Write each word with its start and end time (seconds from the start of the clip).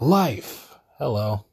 Life. 0.00 0.78
Hello. 0.98 1.44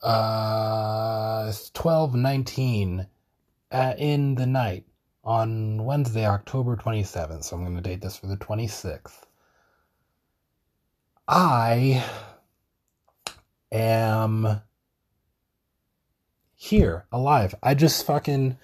Uh, 0.00 1.46
it's 1.48 1.72
1219 1.74 3.08
uh, 3.72 3.94
in 3.98 4.36
the 4.36 4.46
night 4.46 4.84
on 5.24 5.84
Wednesday, 5.84 6.24
October 6.24 6.76
27th. 6.76 7.42
So 7.42 7.56
I'm 7.56 7.64
going 7.64 7.74
to 7.74 7.82
date 7.82 8.02
this 8.02 8.16
for 8.16 8.28
the 8.28 8.36
26th. 8.36 9.24
I 11.26 12.04
am 13.72 14.60
here 16.54 17.06
alive. 17.10 17.56
I 17.64 17.74
just 17.74 18.06
fucking 18.06 18.58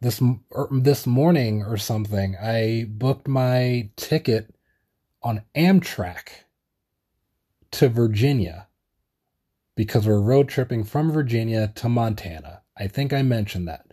this 0.00 0.22
er, 0.56 0.68
this 0.72 1.06
morning 1.06 1.62
or 1.62 1.76
something. 1.76 2.36
I 2.36 2.86
booked 2.88 3.28
my 3.28 3.90
ticket 3.96 4.54
on 5.22 5.42
Amtrak 5.54 6.43
to 7.74 7.88
Virginia 7.88 8.68
because 9.76 10.06
we're 10.06 10.20
road 10.20 10.48
tripping 10.48 10.84
from 10.84 11.10
Virginia 11.10 11.72
to 11.74 11.88
Montana. 11.88 12.62
I 12.78 12.86
think 12.86 13.12
I 13.12 13.22
mentioned 13.22 13.68
that. 13.68 13.86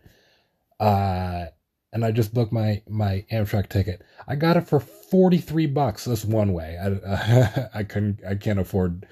Uh, 0.79 1.47
and 1.93 2.05
I 2.05 2.11
just 2.11 2.33
booked 2.33 2.51
my 2.53 2.81
my 2.87 3.25
Amtrak 3.31 3.69
ticket. 3.69 4.01
I 4.27 4.35
got 4.35 4.57
it 4.57 4.67
for 4.67 4.79
43 4.79 5.65
bucks 5.67 6.05
this 6.05 6.23
one 6.23 6.53
way. 6.53 6.77
I 6.81 6.87
uh, 6.87 7.69
I 7.73 7.83
couldn't 7.83 8.21
I 8.27 8.35
can't 8.35 8.59
afford 8.59 9.07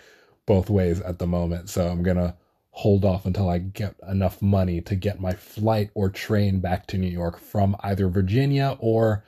both 0.45 0.69
ways 0.69 1.01
at 1.01 1.19
the 1.19 1.27
moment, 1.27 1.69
so 1.69 1.87
I'm 1.87 2.03
going 2.03 2.17
to 2.17 2.35
hold 2.71 3.03
off 3.05 3.25
until 3.25 3.49
I 3.49 3.57
get 3.59 3.95
enough 4.09 4.41
money 4.41 4.81
to 4.81 4.95
get 4.95 5.19
my 5.19 5.33
flight 5.33 5.89
or 5.93 6.09
train 6.09 6.59
back 6.59 6.87
to 6.87 6.97
New 6.97 7.07
York 7.07 7.39
from 7.39 7.75
either 7.81 8.07
Virginia 8.07 8.77
or 8.79 9.25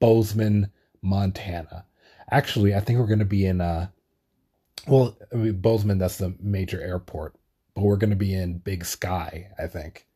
Bozeman, 0.00 0.70
Montana. 1.02 1.84
Actually, 2.30 2.74
I 2.74 2.80
think 2.80 2.98
we're 2.98 3.06
going 3.06 3.18
to 3.18 3.24
be 3.24 3.44
in 3.46 3.60
uh 3.60 3.88
well, 4.86 5.16
I 5.32 5.36
mean, 5.36 5.60
Bozeman, 5.60 5.98
that's 5.98 6.18
the 6.18 6.34
major 6.40 6.80
airport, 6.80 7.34
but 7.74 7.82
we're 7.82 7.96
going 7.96 8.10
to 8.10 8.16
be 8.16 8.34
in 8.34 8.58
Big 8.58 8.84
Sky, 8.84 9.48
I 9.58 9.66
think. 9.66 10.06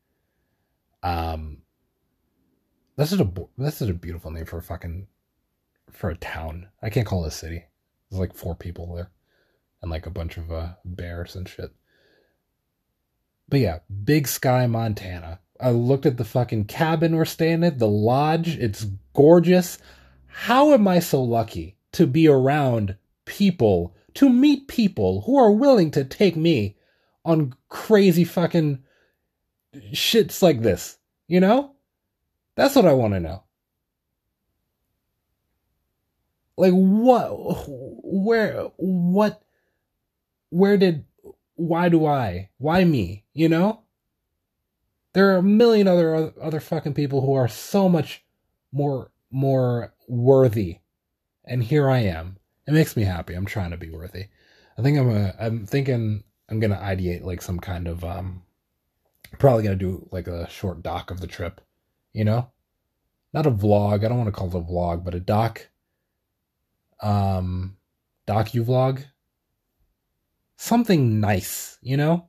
Um, 1.02 1.58
this 2.97 3.12
is 3.12 3.20
a 3.20 3.30
this 3.56 3.80
is 3.80 3.88
a 3.88 3.94
beautiful 3.94 4.30
name 4.30 4.44
for 4.44 4.58
a 4.58 4.62
fucking 4.62 5.06
for 5.91 6.10
a 6.10 6.16
town. 6.16 6.69
I 6.82 6.91
can't 6.91 7.06
call 7.06 7.24
it 7.24 7.28
a 7.28 7.30
city. 7.30 7.64
There's 8.10 8.20
like 8.20 8.34
four 8.34 8.55
people 8.55 8.94
there, 8.94 9.10
and 9.80 9.91
like 9.91 10.06
a 10.06 10.10
bunch 10.10 10.36
of 10.36 10.50
uh, 10.50 10.70
bears 10.84 11.36
and 11.36 11.48
shit. 11.48 11.72
But 13.48 13.60
yeah, 13.60 13.78
Big 14.04 14.28
Sky, 14.28 14.66
Montana. 14.66 15.41
I 15.60 15.70
looked 15.70 16.06
at 16.06 16.16
the 16.16 16.25
fucking 16.25 16.66
cabin 16.66 17.16
we're 17.16 17.25
staying 17.25 17.64
at, 17.64 17.78
the 17.78 17.88
lodge. 17.88 18.56
It's 18.56 18.86
gorgeous. 19.14 19.78
How 20.27 20.72
am 20.72 20.86
I 20.86 20.98
so 21.00 21.22
lucky 21.22 21.77
to 21.92 22.06
be 22.06 22.28
around 22.28 22.97
people 23.25 23.94
to 24.19 24.28
meet 24.28 24.66
people 24.66 25.20
who 25.20 25.36
are 25.36 25.52
willing 25.52 25.92
to 25.92 26.02
take 26.02 26.34
me 26.34 26.77
on 27.24 27.55
crazy 27.69 28.25
fucking 28.25 28.83
shits 29.92 30.42
like 30.42 30.60
this. 30.60 30.98
You 31.28 31.38
know? 31.38 31.77
That's 32.56 32.75
what 32.75 32.84
I 32.84 32.94
want 32.94 33.14
to 33.14 33.20
know. 33.20 33.44
Like 36.56 36.72
what 36.72 37.28
where 37.69 38.72
what 38.77 39.41
where 40.50 40.77
did 40.77 41.05
why 41.55 41.88
do 41.88 42.05
I? 42.05 42.50
Why 42.58 42.82
me? 42.82 43.25
You 43.34 43.48
know? 43.48 43.82
There 45.12 45.32
are 45.32 45.36
a 45.36 45.42
million 45.44 45.86
other 45.86 46.32
other 46.42 46.58
fucking 46.58 46.94
people 46.94 47.20
who 47.20 47.34
are 47.34 47.47
so 47.47 47.88
much 47.88 48.25
more 48.72 49.12
more 49.30 49.94
worthy. 50.08 50.78
And 51.44 51.62
here 51.62 51.88
I 51.88 52.00
am 52.00 52.38
it 52.69 52.74
makes 52.74 52.97
me 52.97 53.02
happy. 53.02 53.33
I'm 53.33 53.47
trying 53.47 53.70
to 53.70 53.78
be 53.78 53.88
worthy. 53.88 54.27
I 54.77 54.83
think 54.83 54.98
I'm 54.98 55.11
a, 55.11 55.34
I'm 55.41 55.64
thinking 55.64 56.22
I'm 56.50 56.61
gonna 56.61 56.77
ideate 56.77 57.25
like 57.25 57.41
some 57.41 57.58
kind 57.58 57.88
of 57.88 58.05
um 58.05 58.42
probably 59.38 59.62
gonna 59.62 59.75
do 59.75 60.06
like 60.12 60.27
a 60.28 60.48
short 60.50 60.83
doc 60.83 61.10
of 61.10 61.20
the 61.20 61.27
trip, 61.27 61.62
you 62.12 62.25
know? 62.25 62.50
Not 63.32 63.47
a 63.47 63.50
vlog, 63.50 64.04
I 64.04 64.09
don't 64.09 64.19
want 64.19 64.28
to 64.28 64.32
call 64.32 64.48
it 64.48 64.54
a 64.54 64.60
vlog, 64.60 65.03
but 65.03 65.15
a 65.15 65.20
doc 65.20 65.66
um 67.03 67.78
docu 68.26 68.62
vlog. 68.62 69.03
Something 70.59 71.21
nice, 71.21 71.78
you 71.81 71.97
know? 71.97 72.28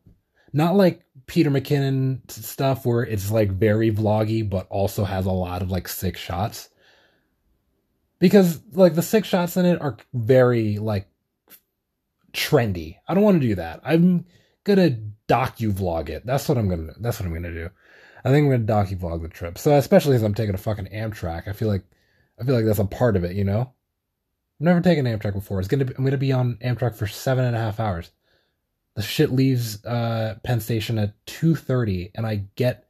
Not 0.53 0.78
like 0.78 1.03
Peter 1.25 1.52
McKinnon 1.52 2.31
stuff 2.31 2.86
where 2.86 3.03
it's 3.03 3.30
like 3.30 3.52
very 3.52 3.92
vloggy 3.92 4.50
but 4.50 4.68
also 4.69 5.03
has 5.03 5.25
a 5.25 5.31
lot 5.31 5.62
of 5.62 5.69
like 5.69 5.90
sick 5.90 6.16
shots 6.16 6.69
because 8.19 8.62
like 8.74 8.96
the 8.96 9.02
six 9.02 9.28
shots 9.28 9.57
in 9.57 9.66
it 9.66 9.81
are 9.81 9.97
very 10.13 10.78
like 10.78 11.07
trendy. 12.34 12.97
I 13.07 13.13
don't 13.13 13.24
want 13.24 13.41
to 13.41 13.47
do 13.47 13.56
that. 13.56 13.81
I'm 13.84 14.25
gonna 14.63 14.97
docu 15.28 15.72
vlog 15.72 16.09
it. 16.09 16.25
That's 16.25 16.47
what 16.47 16.57
I'm 16.57 16.69
gonna. 16.69 16.94
That's 17.00 17.19
what 17.19 17.25
I'm 17.25 17.34
gonna 17.34 17.53
do. 17.53 17.69
I 18.24 18.30
think 18.30 18.46
I'm 18.46 18.66
gonna 18.66 18.85
docu 18.85 19.00
vlog 19.00 19.22
the 19.22 19.30
trip. 19.30 19.57
So 19.57 19.75
especially 19.75 20.16
as 20.16 20.24
I'm 20.24 20.34
taking 20.34 20.56
a 20.56 20.59
fucking 20.59 20.88
Amtrak, 20.88 21.47
I 21.47 21.53
feel 21.53 21.68
like 21.68 21.84
I 22.40 22.44
feel 22.44 22.56
like 22.56 22.66
that's 22.66 22.80
a 22.80 22.85
part 22.85 23.16
of 23.16 23.24
it. 23.24 23.35
You 23.35 23.44
know, 23.44 23.62
I've 23.62 24.66
never 24.66 24.81
taken 24.81 25.06
Amtrak 25.06 25.34
before. 25.34 25.59
It's 25.59 25.68
gonna. 25.68 25.86
Be, 25.86 25.96
I'm 25.97 26.03
gonna 26.03 26.18
be 26.18 26.34
on 26.34 26.57
Amtrak 26.63 26.96
for 26.96 27.07
seven 27.07 27.46
and 27.46 27.56
a 27.56 27.59
half 27.59 27.80
hours. 27.80 28.12
The 28.96 29.01
shit 29.01 29.31
leaves 29.31 29.84
uh, 29.86 30.36
Penn 30.44 30.59
Station 30.59 30.97
at 30.97 31.13
two 31.25 31.56
thirty, 31.56 32.12
and 32.16 32.25
I 32.25 32.46
get 32.56 32.90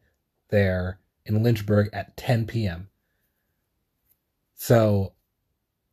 there 0.50 1.00
in 1.30 1.44
Lynchburg 1.44 1.90
at 1.94 2.18
10 2.18 2.48
p.m. 2.48 2.90
So 4.56 5.14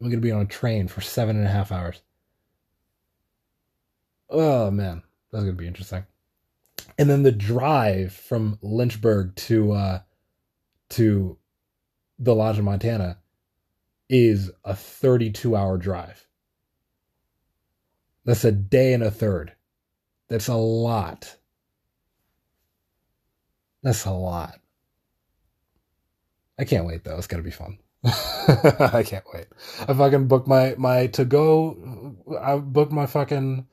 I'm 0.01 0.11
to 0.21 0.27
be 0.27 0.33
on 0.33 0.43
a 0.43 0.47
train 0.47 0.89
for 0.89 1.01
seven 1.01 1.37
and 1.37 1.47
a 1.47 1.51
half 1.51 1.73
hours. 1.73 2.03
Oh 4.29 4.71
man, 4.71 5.03
that's 5.31 5.45
to 5.57 5.61
be 5.61 5.67
interesting. 5.67 6.05
And 6.99 7.09
then 7.09 7.23
the 7.23 7.33
drive 7.33 8.13
from 8.13 8.59
Lynchburg 8.63 9.35
to 9.37 9.73
uh, 9.73 10.01
to 10.91 11.39
the 12.19 12.35
lodge 12.35 12.59
in 12.59 12.65
Montana 12.65 13.19
is 14.09 14.51
a 14.65 14.75
32 14.75 15.57
hour 15.57 15.77
drive. 15.79 16.27
That's 18.25 18.45
a 18.45 18.53
day 18.53 18.93
and 18.93 19.03
a 19.03 19.11
third. 19.11 19.53
That's 20.29 20.49
a 20.49 20.55
lot. 20.55 21.37
That's 23.83 24.05
a 24.05 24.11
lot. 24.11 24.59
I 26.59 26.65
can't 26.65 26.87
wait 26.87 27.05
though. 27.05 27.17
It's 27.17 27.27
to 27.29 27.43
be 27.43 27.51
fun. 27.51 27.79
I 28.95 29.03
can't 29.05 29.25
wait. 29.35 29.47
I 29.89 29.95
fucking 29.95 30.29
booked 30.29 30.47
my 30.49 30.75
my 30.79 31.09
to 31.09 31.25
go. 31.25 32.17
I 32.41 32.57
booked 32.57 32.93
my 32.93 33.07
fucking 33.07 33.67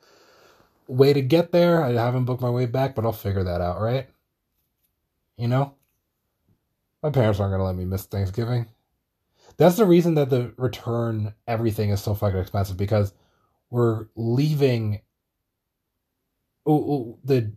way 0.88 1.12
to 1.12 1.22
get 1.22 1.52
there. 1.52 1.82
I 1.84 1.92
haven't 1.92 2.24
booked 2.24 2.42
my 2.42 2.50
way 2.50 2.66
back, 2.66 2.94
but 2.94 3.04
I'll 3.04 3.12
figure 3.12 3.44
that 3.44 3.60
out, 3.60 3.80
right? 3.80 4.08
You 5.36 5.48
know, 5.48 5.74
my 7.02 7.10
parents 7.10 7.40
aren't 7.40 7.52
gonna 7.52 7.64
let 7.64 7.76
me 7.76 7.84
miss 7.84 8.06
Thanksgiving. 8.06 8.66
That's 9.56 9.76
the 9.76 9.86
reason 9.86 10.14
that 10.14 10.30
the 10.30 10.52
return 10.56 11.34
everything 11.46 11.90
is 11.90 12.02
so 12.02 12.14
fucking 12.14 12.40
expensive 12.40 12.76
because 12.76 13.14
we're 13.70 14.06
leaving. 14.16 15.00
Oh, 16.66 17.18
the 17.24 17.52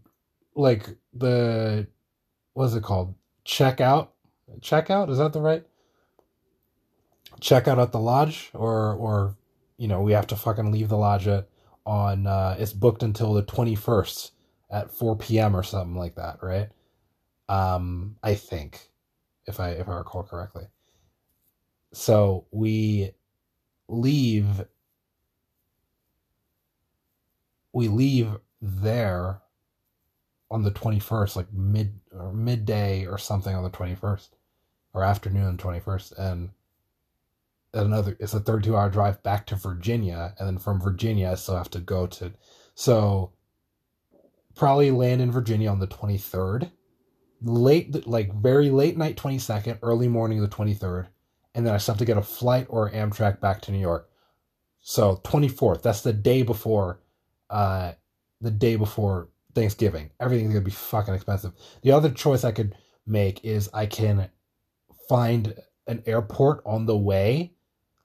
like 0.55 0.97
the 1.13 1.87
what's 2.53 2.75
it 2.75 2.83
called? 2.83 3.15
Checkout. 3.45 4.09
Checkout 4.61 5.09
is 5.09 5.17
that 5.19 5.33
the 5.33 5.41
right? 5.41 5.65
Check 7.39 7.67
out 7.67 7.79
at 7.79 7.91
the 7.91 7.99
lodge 7.99 8.49
or 8.53 8.93
or 8.93 9.35
you 9.77 9.87
know 9.87 10.01
we 10.01 10.13
have 10.13 10.27
to 10.27 10.35
fucking 10.35 10.71
leave 10.71 10.89
the 10.89 10.97
lodge 10.97 11.27
at 11.27 11.47
on 11.85 12.27
uh 12.27 12.55
it's 12.59 12.73
booked 12.73 13.03
until 13.03 13.33
the 13.33 13.43
21st 13.43 14.31
at 14.69 14.91
4 14.91 15.17
p.m 15.17 15.55
or 15.55 15.63
something 15.63 15.95
like 15.95 16.15
that 16.15 16.39
right? 16.41 16.69
Um 17.49 18.17
i 18.23 18.35
think 18.35 18.89
if 19.45 19.59
i 19.59 19.69
if 19.71 19.87
i 19.87 19.95
recall 19.95 20.23
correctly. 20.23 20.65
So 21.93 22.45
we 22.51 23.11
leave 23.87 24.65
we 27.73 27.87
leave 27.87 28.37
there 28.61 29.41
on 30.49 30.63
the 30.63 30.71
21st 30.71 31.35
like 31.35 31.53
mid 31.53 31.99
or 32.11 32.33
midday 32.33 33.05
or 33.05 33.17
something 33.17 33.55
on 33.55 33.63
the 33.63 33.69
21st 33.69 34.29
or 34.93 35.03
afternoon 35.03 35.57
21st 35.57 36.17
and 36.17 36.49
another 37.85 38.17
it's 38.19 38.33
a 38.33 38.39
32 38.39 38.75
hour 38.75 38.89
drive 38.89 39.21
back 39.23 39.45
to 39.47 39.55
Virginia 39.55 40.33
and 40.39 40.47
then 40.47 40.57
from 40.57 40.81
Virginia 40.81 41.31
I 41.31 41.35
still 41.35 41.57
have 41.57 41.69
to 41.71 41.79
go 41.79 42.07
to 42.07 42.33
so 42.75 43.33
probably 44.55 44.91
land 44.91 45.21
in 45.21 45.31
Virginia 45.31 45.69
on 45.69 45.79
the 45.79 45.87
23rd 45.87 46.71
late 47.41 48.07
like 48.07 48.33
very 48.33 48.69
late 48.69 48.97
night 48.97 49.17
22nd 49.17 49.79
early 49.81 50.07
morning 50.07 50.41
the 50.41 50.47
23rd 50.47 51.07
and 51.55 51.65
then 51.65 51.73
I 51.73 51.77
still 51.77 51.93
have 51.93 51.99
to 51.99 52.05
get 52.05 52.17
a 52.17 52.21
flight 52.21 52.67
or 52.69 52.91
Amtrak 52.91 53.39
back 53.39 53.61
to 53.61 53.71
New 53.71 53.79
York. 53.79 54.09
So 54.79 55.21
24th 55.23 55.81
that's 55.81 56.01
the 56.01 56.13
day 56.13 56.43
before 56.43 57.01
uh 57.49 57.93
the 58.41 58.51
day 58.51 58.75
before 58.75 59.29
Thanksgiving. 59.55 60.11
Everything's 60.19 60.53
going 60.53 60.63
to 60.63 60.69
be 60.69 60.71
fucking 60.71 61.15
expensive. 61.15 61.51
The 61.81 61.91
other 61.91 62.11
choice 62.11 62.43
I 62.43 62.51
could 62.51 62.75
make 63.07 63.43
is 63.43 63.69
I 63.73 63.87
can 63.87 64.29
find 65.09 65.55
an 65.87 66.03
airport 66.05 66.61
on 66.65 66.85
the 66.85 66.97
way 66.97 67.53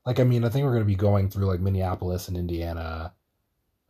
like 0.04 0.20
I 0.20 0.24
mean, 0.24 0.44
I 0.44 0.48
think 0.48 0.64
we're 0.64 0.72
going 0.72 0.84
to 0.84 0.86
be 0.86 0.94
going 0.94 1.30
through 1.30 1.46
like 1.46 1.60
Minneapolis 1.60 2.28
and 2.28 2.36
Indiana, 2.36 3.12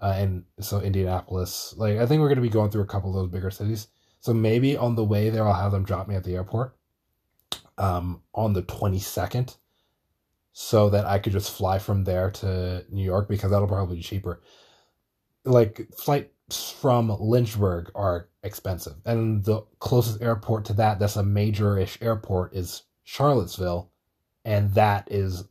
uh, 0.01 0.15
and 0.17 0.45
so 0.61 0.81
Indianapolis. 0.81 1.75
Like 1.77 1.99
I 1.99 2.07
think 2.07 2.21
we're 2.21 2.29
gonna 2.29 2.41
be 2.41 2.49
going 2.49 2.71
through 2.71 2.83
a 2.83 2.87
couple 2.87 3.11
of 3.11 3.17
those 3.17 3.33
bigger 3.33 3.51
cities. 3.51 3.89
So 4.21 4.35
maybe 4.35 4.77
on 4.77 4.95
the 4.95 5.05
way 5.05 5.31
there, 5.31 5.47
I'll 5.47 5.55
have 5.55 5.73
them 5.73 5.85
drop 5.85 6.09
me 6.09 6.15
at 6.15 6.25
the 6.25 6.35
airport 6.35 6.77
um, 7.79 8.23
on 8.35 8.53
the 8.53 8.63
twenty 8.63 8.99
second, 8.99 9.57
so 10.53 10.91
that 10.91 11.07
I 11.07 11.19
could 11.19 11.33
just 11.33 11.57
fly 11.57 11.79
from 11.79 12.05
there 12.05 12.31
to 12.33 12.85
New 12.91 13.05
York 13.05 13.29
because 13.29 13.51
that'll 13.51 13.69
probably 13.69 13.97
be 13.97 14.03
cheaper. 14.03 14.43
Like 15.45 15.89
flights 15.97 16.73
from 16.81 17.17
Lynchburg 17.19 17.91
are 17.95 18.29
expensive, 18.43 18.97
and 19.05 19.45
the 19.45 19.63
closest 19.79 20.21
airport 20.21 20.67
to 20.67 20.73
that, 20.75 20.99
that's 20.99 21.17
a 21.17 21.23
major-ish 21.23 21.99
airport, 22.03 22.55
is 22.55 22.83
Charlottesville, 23.05 23.91
and 24.45 24.75
that 24.75 25.09
is 25.11 25.45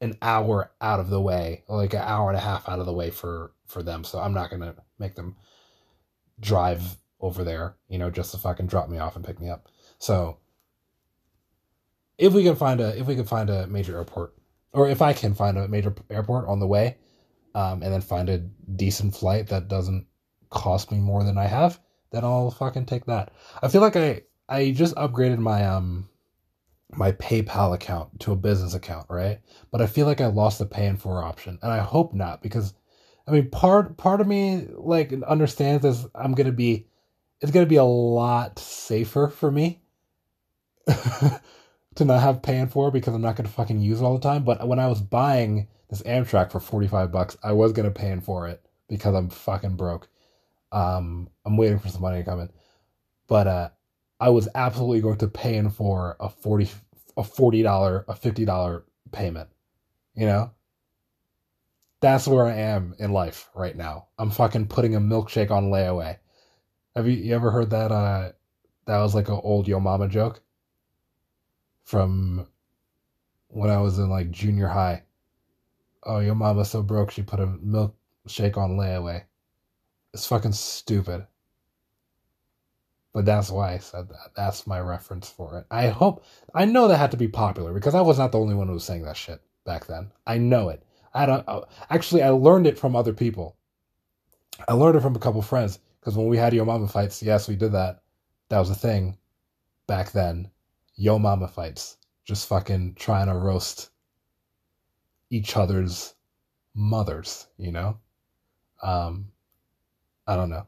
an 0.00 0.16
hour 0.20 0.70
out 0.80 1.00
of 1.00 1.10
the 1.10 1.20
way, 1.20 1.64
like 1.68 1.94
an 1.94 2.02
hour 2.02 2.28
and 2.28 2.36
a 2.36 2.42
half 2.42 2.68
out 2.68 2.78
of 2.78 2.86
the 2.86 2.92
way 2.92 3.10
for 3.10 3.52
for 3.66 3.82
them. 3.82 4.04
So 4.04 4.18
I'm 4.18 4.34
not 4.34 4.50
gonna 4.50 4.74
make 4.98 5.14
them 5.14 5.36
drive 6.40 6.96
over 7.20 7.44
there, 7.44 7.76
you 7.88 7.98
know, 7.98 8.10
just 8.10 8.32
to 8.32 8.38
fucking 8.38 8.66
drop 8.66 8.88
me 8.88 8.98
off 8.98 9.16
and 9.16 9.24
pick 9.24 9.40
me 9.40 9.48
up. 9.48 9.68
So 9.98 10.38
if 12.18 12.32
we 12.32 12.44
can 12.44 12.56
find 12.56 12.80
a 12.80 12.98
if 12.98 13.06
we 13.06 13.16
can 13.16 13.24
find 13.24 13.50
a 13.50 13.66
major 13.66 13.96
airport, 13.96 14.34
or 14.72 14.88
if 14.88 15.02
I 15.02 15.12
can 15.12 15.34
find 15.34 15.56
a 15.56 15.68
major 15.68 15.94
airport 16.10 16.46
on 16.48 16.60
the 16.60 16.66
way, 16.66 16.98
um, 17.54 17.82
and 17.82 17.92
then 17.92 18.00
find 18.00 18.28
a 18.28 18.38
decent 18.38 19.14
flight 19.14 19.48
that 19.48 19.68
doesn't 19.68 20.06
cost 20.50 20.92
me 20.92 20.98
more 20.98 21.24
than 21.24 21.38
I 21.38 21.46
have, 21.46 21.80
then 22.12 22.24
I'll 22.24 22.50
fucking 22.50 22.86
take 22.86 23.06
that. 23.06 23.32
I 23.62 23.68
feel 23.68 23.80
like 23.80 23.96
I 23.96 24.22
I 24.48 24.72
just 24.72 24.94
upgraded 24.96 25.38
my 25.38 25.64
um 25.66 26.08
my 26.92 27.12
PayPal 27.12 27.74
account 27.74 28.20
to 28.20 28.32
a 28.32 28.36
business 28.36 28.74
account, 28.74 29.06
right? 29.10 29.40
But 29.70 29.80
I 29.80 29.86
feel 29.86 30.06
like 30.06 30.20
I 30.20 30.26
lost 30.26 30.58
the 30.58 30.66
pay 30.66 30.86
in 30.86 30.96
four 30.96 31.22
option, 31.22 31.58
and 31.62 31.72
I 31.72 31.78
hope 31.78 32.14
not 32.14 32.42
because, 32.42 32.74
I 33.26 33.32
mean, 33.32 33.50
part 33.50 33.96
part 33.96 34.20
of 34.20 34.26
me 34.26 34.66
like 34.76 35.12
understands 35.26 35.82
this. 35.82 36.06
I'm 36.14 36.32
gonna 36.32 36.52
be, 36.52 36.86
it's 37.40 37.50
gonna 37.52 37.66
be 37.66 37.76
a 37.76 37.84
lot 37.84 38.58
safer 38.58 39.28
for 39.28 39.50
me 39.50 39.82
to 40.86 42.04
not 42.04 42.20
have 42.20 42.42
pay 42.42 42.52
paying 42.52 42.68
for 42.68 42.90
because 42.90 43.14
I'm 43.14 43.22
not 43.22 43.36
gonna 43.36 43.48
fucking 43.48 43.80
use 43.80 44.00
it 44.00 44.04
all 44.04 44.14
the 44.16 44.28
time. 44.28 44.44
But 44.44 44.66
when 44.66 44.78
I 44.78 44.86
was 44.86 45.00
buying 45.00 45.68
this 45.90 46.02
Amtrak 46.02 46.52
for 46.52 46.60
45 46.60 47.10
bucks, 47.10 47.36
I 47.42 47.52
was 47.52 47.72
gonna 47.72 47.90
pay 47.90 48.10
in 48.10 48.20
four 48.20 48.46
it 48.46 48.64
because 48.88 49.14
I'm 49.14 49.28
fucking 49.30 49.76
broke. 49.76 50.08
Um, 50.72 51.28
I'm 51.44 51.56
waiting 51.56 51.78
for 51.78 51.88
some 51.88 52.02
money 52.02 52.18
to 52.18 52.24
come 52.24 52.40
in, 52.40 52.50
but 53.28 53.46
uh, 53.46 53.68
I 54.18 54.30
was 54.30 54.48
absolutely 54.54 55.00
going 55.00 55.18
to 55.18 55.28
pay 55.28 55.56
in 55.56 55.70
four 55.70 56.16
a 56.20 56.28
40 56.28 56.68
a 57.16 57.22
$40, 57.22 58.04
a 58.08 58.14
$50 58.14 58.82
payment. 59.12 59.48
You 60.14 60.26
know? 60.26 60.50
That's 62.00 62.28
where 62.28 62.46
I 62.46 62.54
am 62.56 62.94
in 62.98 63.12
life 63.12 63.48
right 63.54 63.76
now. 63.76 64.08
I'm 64.18 64.30
fucking 64.30 64.68
putting 64.68 64.94
a 64.94 65.00
milkshake 65.00 65.50
on 65.50 65.70
layaway. 65.70 66.18
Have 66.94 67.06
you, 67.06 67.14
you 67.14 67.34
ever 67.34 67.50
heard 67.50 67.70
that 67.70 67.90
uh 67.90 68.32
that 68.86 68.98
was 68.98 69.14
like 69.14 69.28
an 69.28 69.40
old 69.42 69.66
yo 69.66 69.80
mama 69.80 70.08
joke? 70.08 70.40
From 71.84 72.46
when 73.48 73.70
I 73.70 73.80
was 73.80 73.98
in 73.98 74.10
like 74.10 74.30
junior 74.30 74.68
high. 74.68 75.04
Oh, 76.02 76.20
your 76.20 76.34
mama's 76.34 76.70
so 76.70 76.82
broke 76.82 77.10
she 77.10 77.22
put 77.22 77.40
a 77.40 77.46
milkshake 77.46 78.56
on 78.56 78.76
layaway. 78.76 79.24
It's 80.12 80.26
fucking 80.26 80.52
stupid. 80.52 81.26
But 83.16 83.24
that's 83.24 83.50
why 83.50 83.72
I 83.72 83.78
said 83.78 84.10
that. 84.10 84.32
That's 84.36 84.66
my 84.66 84.78
reference 84.78 85.30
for 85.30 85.56
it. 85.56 85.64
I 85.70 85.88
hope, 85.88 86.22
I 86.54 86.66
know 86.66 86.86
that 86.86 86.98
had 86.98 87.12
to 87.12 87.16
be 87.16 87.28
popular 87.28 87.72
because 87.72 87.94
I 87.94 88.02
was 88.02 88.18
not 88.18 88.30
the 88.30 88.38
only 88.38 88.54
one 88.54 88.66
who 88.66 88.74
was 88.74 88.84
saying 88.84 89.04
that 89.04 89.16
shit 89.16 89.40
back 89.64 89.86
then. 89.86 90.12
I 90.26 90.36
know 90.36 90.68
it. 90.68 90.82
I 91.14 91.24
don't, 91.24 91.48
actually, 91.88 92.22
I 92.22 92.28
learned 92.28 92.66
it 92.66 92.78
from 92.78 92.94
other 92.94 93.14
people. 93.14 93.56
I 94.68 94.74
learned 94.74 94.96
it 94.96 95.00
from 95.00 95.16
a 95.16 95.18
couple 95.18 95.40
friends 95.40 95.78
because 95.98 96.14
when 96.14 96.26
we 96.26 96.36
had 96.36 96.52
Yo 96.52 96.66
Mama 96.66 96.88
fights, 96.88 97.22
yes, 97.22 97.48
we 97.48 97.56
did 97.56 97.72
that. 97.72 98.02
That 98.50 98.58
was 98.58 98.68
a 98.68 98.74
thing 98.74 99.16
back 99.86 100.12
then. 100.12 100.50
Yo 100.96 101.18
Mama 101.18 101.48
fights. 101.48 101.96
Just 102.26 102.46
fucking 102.46 102.96
trying 102.96 103.28
to 103.28 103.34
roast 103.34 103.92
each 105.30 105.56
other's 105.56 106.12
mothers, 106.74 107.46
you 107.56 107.72
know? 107.72 107.96
Um, 108.82 109.28
I 110.26 110.36
don't 110.36 110.50
know. 110.50 110.66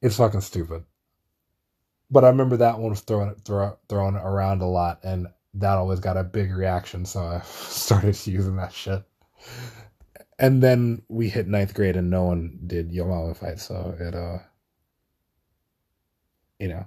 It's 0.00 0.16
fucking 0.16 0.42
stupid 0.42 0.84
but 2.14 2.24
I 2.24 2.28
remember 2.28 2.56
that 2.58 2.78
one 2.78 2.90
was 2.90 3.00
thrown 3.00 3.34
thrown 3.44 4.16
around 4.16 4.62
a 4.62 4.68
lot, 4.68 5.00
and 5.02 5.26
that 5.54 5.74
always 5.74 5.98
got 5.98 6.16
a 6.16 6.22
big 6.22 6.54
reaction. 6.54 7.04
So 7.04 7.20
I 7.20 7.40
started 7.44 8.16
using 8.24 8.54
that 8.56 8.72
shit. 8.72 9.02
And 10.38 10.62
then 10.62 11.02
we 11.08 11.28
hit 11.28 11.48
ninth 11.48 11.74
grade, 11.74 11.96
and 11.96 12.10
no 12.10 12.22
one 12.22 12.60
did 12.66 12.92
Yo 12.92 13.04
Mama 13.06 13.34
fight. 13.34 13.58
So 13.58 13.96
it, 13.98 14.14
uh, 14.14 14.38
you 16.60 16.68
know, 16.68 16.86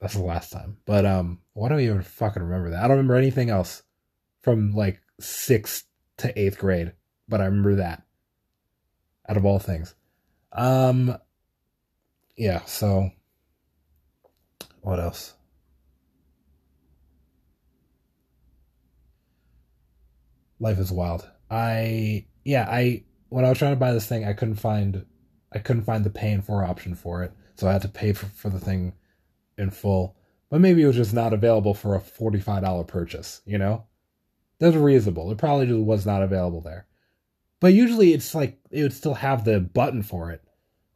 that's 0.00 0.14
the 0.14 0.22
last 0.22 0.52
time. 0.52 0.76
But 0.84 1.04
um, 1.04 1.40
why 1.54 1.68
do 1.68 1.74
I 1.74 1.82
even 1.82 2.02
fucking 2.02 2.42
remember 2.42 2.70
that? 2.70 2.84
I 2.84 2.88
don't 2.88 2.98
remember 2.98 3.16
anything 3.16 3.50
else 3.50 3.82
from 4.42 4.74
like 4.74 5.00
sixth 5.18 5.86
to 6.18 6.38
eighth 6.40 6.58
grade, 6.58 6.92
but 7.28 7.40
I 7.40 7.46
remember 7.46 7.74
that. 7.76 8.04
Out 9.28 9.38
of 9.38 9.46
all 9.46 9.58
things, 9.58 9.94
um, 10.52 11.16
yeah, 12.36 12.62
so 12.66 13.10
what 14.84 15.00
else? 15.00 15.34
Life 20.60 20.78
is 20.78 20.92
wild. 20.92 21.28
I 21.50 22.26
yeah, 22.44 22.68
I 22.70 23.04
when 23.30 23.44
I 23.44 23.48
was 23.48 23.58
trying 23.58 23.72
to 23.72 23.80
buy 23.80 23.92
this 23.92 24.06
thing, 24.06 24.24
I 24.24 24.34
couldn't 24.34 24.56
find 24.56 25.04
I 25.52 25.58
couldn't 25.58 25.84
find 25.84 26.04
the 26.04 26.10
pay 26.10 26.32
in 26.32 26.42
four 26.42 26.64
option 26.64 26.94
for 26.94 27.22
it. 27.22 27.32
So 27.56 27.68
I 27.68 27.72
had 27.72 27.82
to 27.82 27.88
pay 27.88 28.12
for, 28.12 28.26
for 28.26 28.50
the 28.50 28.60
thing 28.60 28.92
in 29.56 29.70
full. 29.70 30.16
But 30.50 30.60
maybe 30.60 30.82
it 30.82 30.86
was 30.86 30.96
just 30.96 31.14
not 31.14 31.32
available 31.32 31.74
for 31.74 31.94
a 31.94 32.00
$45 32.00 32.86
purchase, 32.86 33.40
you 33.46 33.58
know? 33.58 33.84
That's 34.58 34.76
reasonable. 34.76 35.30
It 35.30 35.38
probably 35.38 35.66
just 35.66 35.80
was 35.80 36.06
not 36.06 36.22
available 36.22 36.60
there. 36.60 36.86
But 37.60 37.72
usually 37.72 38.12
it's 38.12 38.34
like 38.34 38.58
it 38.70 38.82
would 38.82 38.92
still 38.92 39.14
have 39.14 39.44
the 39.44 39.60
button 39.60 40.02
for 40.02 40.30
it. 40.30 40.42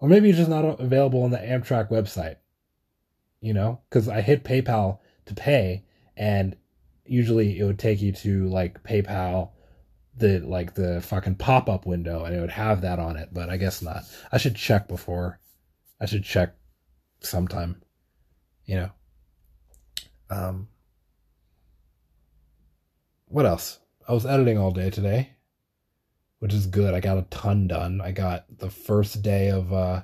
Or 0.00 0.08
maybe 0.08 0.29
it's 0.29 0.38
just 0.38 0.50
not 0.50 0.81
available 0.81 1.23
on 1.23 1.31
the 1.31 1.38
Amtrak 1.38 1.90
website. 1.90 2.37
You 3.40 3.55
know, 3.55 3.81
because 3.88 4.08
I 4.08 4.20
hit 4.20 4.44
PayPal 4.44 4.99
to 5.26 5.35
pay, 5.35 5.85
and 6.17 6.56
usually 7.05 7.58
it 7.58 7.64
would 7.64 7.79
take 7.79 8.00
you 8.00 8.12
to 8.12 8.49
like 8.49 8.82
PayPal, 8.82 9.50
the 10.17 10.40
like 10.40 10.75
the 10.75 11.00
fucking 11.00 11.37
pop 11.37 11.69
up 11.69 11.87
window, 11.87 12.25
and 12.25 12.35
it 12.35 12.40
would 12.40 12.50
have 12.50 12.80
that 12.80 12.99
on 12.99 13.16
it. 13.16 13.28
But 13.33 13.49
I 13.49 13.57
guess 13.57 13.83
not. 13.83 14.04
I 14.33 14.38
should 14.38 14.57
check 14.57 14.88
before. 14.88 15.38
I 16.00 16.07
should 16.07 16.25
check 16.25 16.54
sometime. 17.21 17.83
You 18.64 18.76
know. 18.76 18.90
Um. 20.30 20.68
What 23.26 23.47
else? 23.47 23.78
I 24.09 24.14
was 24.14 24.25
editing 24.26 24.59
all 24.59 24.71
day 24.71 24.90
today 24.90 25.30
which 26.38 26.54
is 26.54 26.66
good. 26.66 26.95
I 26.95 27.00
got 27.00 27.18
a 27.18 27.26
ton 27.30 27.66
done. 27.66 28.00
I 28.00 28.12
got 28.12 28.45
the 28.59 28.71
first 28.71 29.23
day 29.23 29.50
of 29.50 29.73
uh 29.73 30.02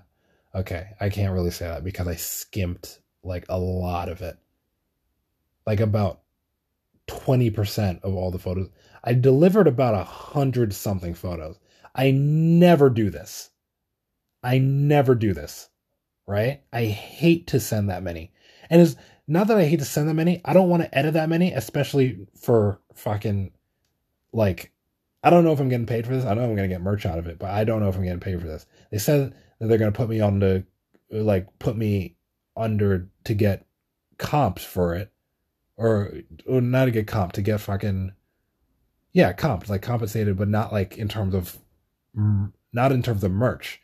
okay, 0.54 0.88
I 1.00 1.08
can't 1.08 1.32
really 1.32 1.50
say 1.50 1.66
that 1.66 1.84
because 1.84 2.08
I 2.08 2.14
skimped 2.14 3.00
like 3.24 3.46
a 3.48 3.58
lot 3.58 4.08
of 4.08 4.22
it. 4.22 4.36
Like 5.66 5.80
about 5.80 6.20
20% 7.08 8.02
of 8.02 8.14
all 8.14 8.30
the 8.30 8.38
photos. 8.38 8.68
I 9.02 9.14
delivered 9.14 9.66
about 9.66 9.94
a 9.94 10.04
hundred 10.04 10.74
something 10.74 11.14
photos. 11.14 11.58
I 11.94 12.10
never 12.10 12.90
do 12.90 13.10
this. 13.10 13.50
I 14.42 14.58
never 14.58 15.14
do 15.14 15.32
this. 15.32 15.68
Right? 16.26 16.62
I 16.72 16.84
hate 16.84 17.48
to 17.48 17.60
send 17.60 17.90
that 17.90 18.02
many. 18.02 18.32
And 18.70 18.80
it's 18.80 18.96
not 19.26 19.48
that 19.48 19.58
I 19.58 19.64
hate 19.64 19.80
to 19.80 19.84
send 19.84 20.08
that 20.08 20.14
many. 20.14 20.40
I 20.44 20.52
don't 20.52 20.68
want 20.68 20.82
to 20.82 20.98
edit 20.98 21.14
that 21.14 21.28
many, 21.28 21.52
especially 21.52 22.26
for 22.40 22.80
fucking 22.94 23.52
like 24.32 24.72
I 25.24 25.30
don't 25.30 25.42
know 25.42 25.52
if 25.52 25.60
I'm 25.60 25.70
getting 25.70 25.86
paid 25.86 26.06
for 26.06 26.14
this. 26.14 26.26
I 26.26 26.34
know 26.34 26.44
I'm 26.44 26.54
to 26.54 26.68
get 26.68 26.82
merch 26.82 27.06
out 27.06 27.18
of 27.18 27.26
it, 27.26 27.38
but 27.38 27.50
I 27.50 27.64
don't 27.64 27.80
know 27.80 27.88
if 27.88 27.96
I'm 27.96 28.04
getting 28.04 28.20
paid 28.20 28.40
for 28.40 28.46
this. 28.46 28.66
They 28.90 28.98
said 28.98 29.34
that 29.58 29.66
they're 29.68 29.78
to 29.90 29.96
put 29.96 30.10
me 30.10 30.20
on 30.20 30.38
the, 30.38 30.66
like, 31.10 31.46
put 31.58 31.78
me 31.78 32.16
under 32.56 33.08
to 33.24 33.34
get 33.34 33.66
comps 34.18 34.64
for 34.64 34.94
it, 34.94 35.12
or, 35.76 36.12
or 36.46 36.60
not 36.60 36.86
to 36.86 36.90
get 36.90 37.06
comp, 37.06 37.32
to 37.32 37.42
get 37.42 37.60
fucking, 37.60 38.12
yeah, 39.12 39.32
comp, 39.32 39.68
like 39.68 39.82
compensated, 39.82 40.36
but 40.36 40.48
not 40.48 40.72
like 40.72 40.98
in 40.98 41.08
terms 41.08 41.34
of, 41.34 41.58
not 42.72 42.92
in 42.92 43.02
terms 43.02 43.24
of 43.24 43.30
merch, 43.30 43.80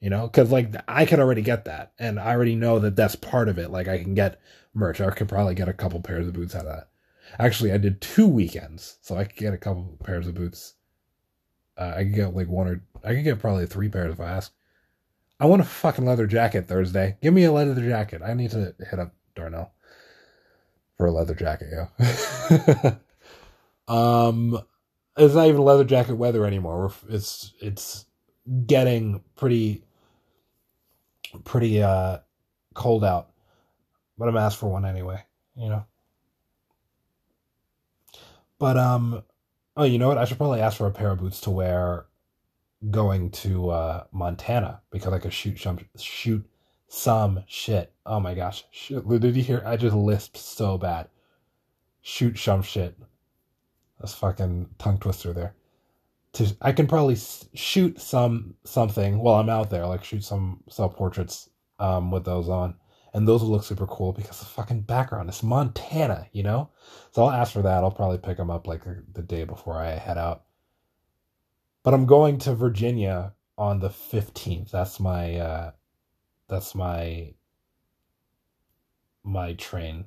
you 0.00 0.10
know, 0.10 0.26
because 0.26 0.50
like 0.50 0.74
I 0.86 1.06
could 1.06 1.20
already 1.20 1.42
get 1.42 1.64
that, 1.66 1.92
and 1.98 2.18
I 2.18 2.32
already 2.32 2.56
know 2.56 2.78
that 2.78 2.96
that's 2.96 3.16
part 3.16 3.48
of 3.48 3.58
it. 3.58 3.70
Like 3.70 3.88
I 3.88 4.02
can 4.02 4.14
get 4.14 4.40
merch, 4.74 5.00
I 5.00 5.10
could 5.10 5.28
probably 5.28 5.54
get 5.54 5.68
a 5.68 5.72
couple 5.72 6.00
pairs 6.00 6.26
of 6.26 6.34
boots 6.34 6.54
out 6.54 6.66
of 6.66 6.76
that. 6.76 6.88
Actually, 7.38 7.72
I 7.72 7.78
did 7.78 8.00
two 8.00 8.26
weekends, 8.26 8.98
so 9.02 9.16
I 9.16 9.24
could 9.24 9.36
get 9.36 9.54
a 9.54 9.58
couple 9.58 9.98
pairs 10.02 10.26
of 10.26 10.34
boots 10.34 10.74
uh, 11.78 11.94
I 11.96 12.04
could 12.04 12.14
get 12.14 12.34
like 12.34 12.48
one 12.48 12.68
or 12.68 12.82
I 13.04 13.14
could 13.14 13.24
get 13.24 13.38
probably 13.38 13.66
three 13.66 13.88
pairs 13.88 14.12
if 14.12 14.20
I 14.20 14.28
ask. 14.30 14.52
I 15.40 15.46
want 15.46 15.62
a 15.62 15.64
fucking 15.64 16.04
leather 16.04 16.26
jacket 16.26 16.66
Thursday. 16.66 17.16
Give 17.22 17.32
me 17.32 17.44
a 17.44 17.52
leather 17.52 17.80
jacket. 17.80 18.22
I 18.24 18.34
need 18.34 18.50
to 18.50 18.74
hit 18.90 18.98
up 18.98 19.14
Darnell 19.36 19.72
for 20.96 21.06
a 21.06 21.12
leather 21.12 21.34
jacket, 21.34 21.68
yo. 21.70 22.96
um, 23.94 24.60
it's 25.16 25.34
not 25.34 25.46
even 25.46 25.62
leather 25.62 25.84
jacket 25.84 26.14
weather 26.14 26.44
anymore. 26.44 26.92
It's 27.08 27.54
it's 27.60 28.06
getting 28.66 29.22
pretty 29.36 29.84
pretty 31.44 31.82
uh 31.82 32.18
cold 32.74 33.04
out. 33.04 33.30
But 34.16 34.28
I'm 34.28 34.36
asked 34.36 34.58
for 34.58 34.68
one 34.68 34.84
anyway, 34.84 35.22
you 35.56 35.68
know. 35.68 35.86
But 38.58 38.76
um 38.76 39.22
oh, 39.76 39.84
you 39.84 39.98
know 39.98 40.08
what? 40.08 40.18
I 40.18 40.24
should 40.24 40.38
probably 40.38 40.60
ask 40.60 40.76
for 40.76 40.88
a 40.88 40.92
pair 40.92 41.12
of 41.12 41.20
boots 41.20 41.40
to 41.42 41.50
wear 41.50 42.06
going 42.90 43.30
to 43.30 43.70
uh 43.70 44.04
Montana 44.12 44.80
because 44.90 45.12
I 45.12 45.18
could 45.18 45.32
shoot 45.32 45.58
some 45.58 45.78
shoot 45.98 46.44
some 46.88 47.44
shit. 47.46 47.92
Oh 48.06 48.18
my 48.18 48.34
gosh. 48.34 48.64
Shit. 48.70 49.06
Did 49.08 49.36
you 49.36 49.42
hear? 49.42 49.62
I 49.64 49.76
just 49.76 49.94
lisped 49.94 50.38
so 50.38 50.78
bad. 50.78 51.08
Shoot 52.00 52.38
some 52.38 52.62
shit. 52.62 52.96
That's 54.00 54.14
fucking 54.14 54.70
tongue 54.78 54.98
twister 54.98 55.32
there. 55.32 55.54
To 56.34 56.56
I 56.62 56.72
can 56.72 56.86
probably 56.86 57.16
shoot 57.54 58.00
some 58.00 58.54
something 58.64 59.18
while 59.18 59.36
I'm 59.36 59.50
out 59.50 59.70
there, 59.70 59.86
like 59.86 60.04
shoot 60.04 60.24
some 60.24 60.62
self 60.68 60.96
portraits 60.96 61.50
um, 61.78 62.10
with 62.10 62.24
those 62.24 62.48
on, 62.48 62.74
and 63.12 63.26
those 63.26 63.42
will 63.42 63.50
look 63.50 63.64
super 63.64 63.86
cool 63.86 64.12
because 64.12 64.38
the 64.38 64.46
fucking 64.46 64.82
background 64.82 65.28
is 65.30 65.42
Montana, 65.42 66.26
you 66.32 66.42
know. 66.42 66.70
So 67.12 67.24
I'll 67.24 67.30
ask 67.30 67.52
for 67.52 67.62
that. 67.62 67.82
I'll 67.84 67.90
probably 67.90 68.18
pick 68.18 68.36
them 68.36 68.50
up 68.50 68.66
like 68.66 68.82
the 68.84 69.22
day 69.22 69.44
before 69.44 69.76
I 69.78 69.90
head 69.92 70.18
out. 70.18 70.44
But 71.88 71.94
I'm 71.94 72.04
going 72.04 72.36
to 72.40 72.54
Virginia 72.54 73.32
on 73.56 73.80
the 73.80 73.88
15th. 73.88 74.70
That's 74.70 75.00
my 75.00 75.36
uh, 75.36 75.70
that's 76.46 76.74
my 76.74 77.32
my 79.24 79.54
train 79.54 80.04